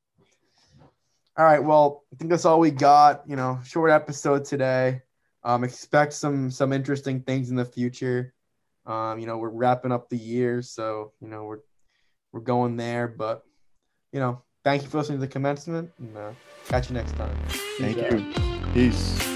All 1.37 1.45
right. 1.45 1.63
Well, 1.63 2.05
I 2.13 2.17
think 2.17 2.31
that's 2.31 2.45
all 2.45 2.61
we 2.61 2.71
got. 2.71 3.23
You 3.27 3.37
know, 3.37 3.59
short 3.65 3.91
episode 3.91 4.45
today. 4.45 5.03
Um, 5.45 5.65
expect 5.65 6.13
some 6.13 6.51
some 6.51 6.73
interesting 6.73 7.23
things 7.23 7.51
in 7.51 7.57
the 7.57 7.65
future. 7.65 8.35
Um, 8.87 9.19
you 9.19 9.27
know, 9.27 9.39
we're 9.39 9.49
wrapping 9.49 9.93
up 9.93 10.09
the 10.09 10.19
year, 10.19 10.63
so 10.63 11.13
you 11.21 11.29
know 11.29 11.45
we're 11.45 11.61
we're 12.33 12.41
going 12.41 12.77
there, 12.77 13.09
but 13.09 13.45
you 14.13 14.21
know, 14.21 14.43
thank 14.65 14.83
you 14.83 14.89
for 14.89 14.99
listening 14.99 15.19
to 15.19 15.27
the 15.27 15.33
commencement 15.33 15.91
and 15.99 16.17
uh, 16.17 16.33
catch 16.69 16.91
you 16.91 16.95
next 16.95 17.13
time. 17.13 17.37
Thank 17.79 17.97
you. 17.97 18.33
Peace. 18.73 19.32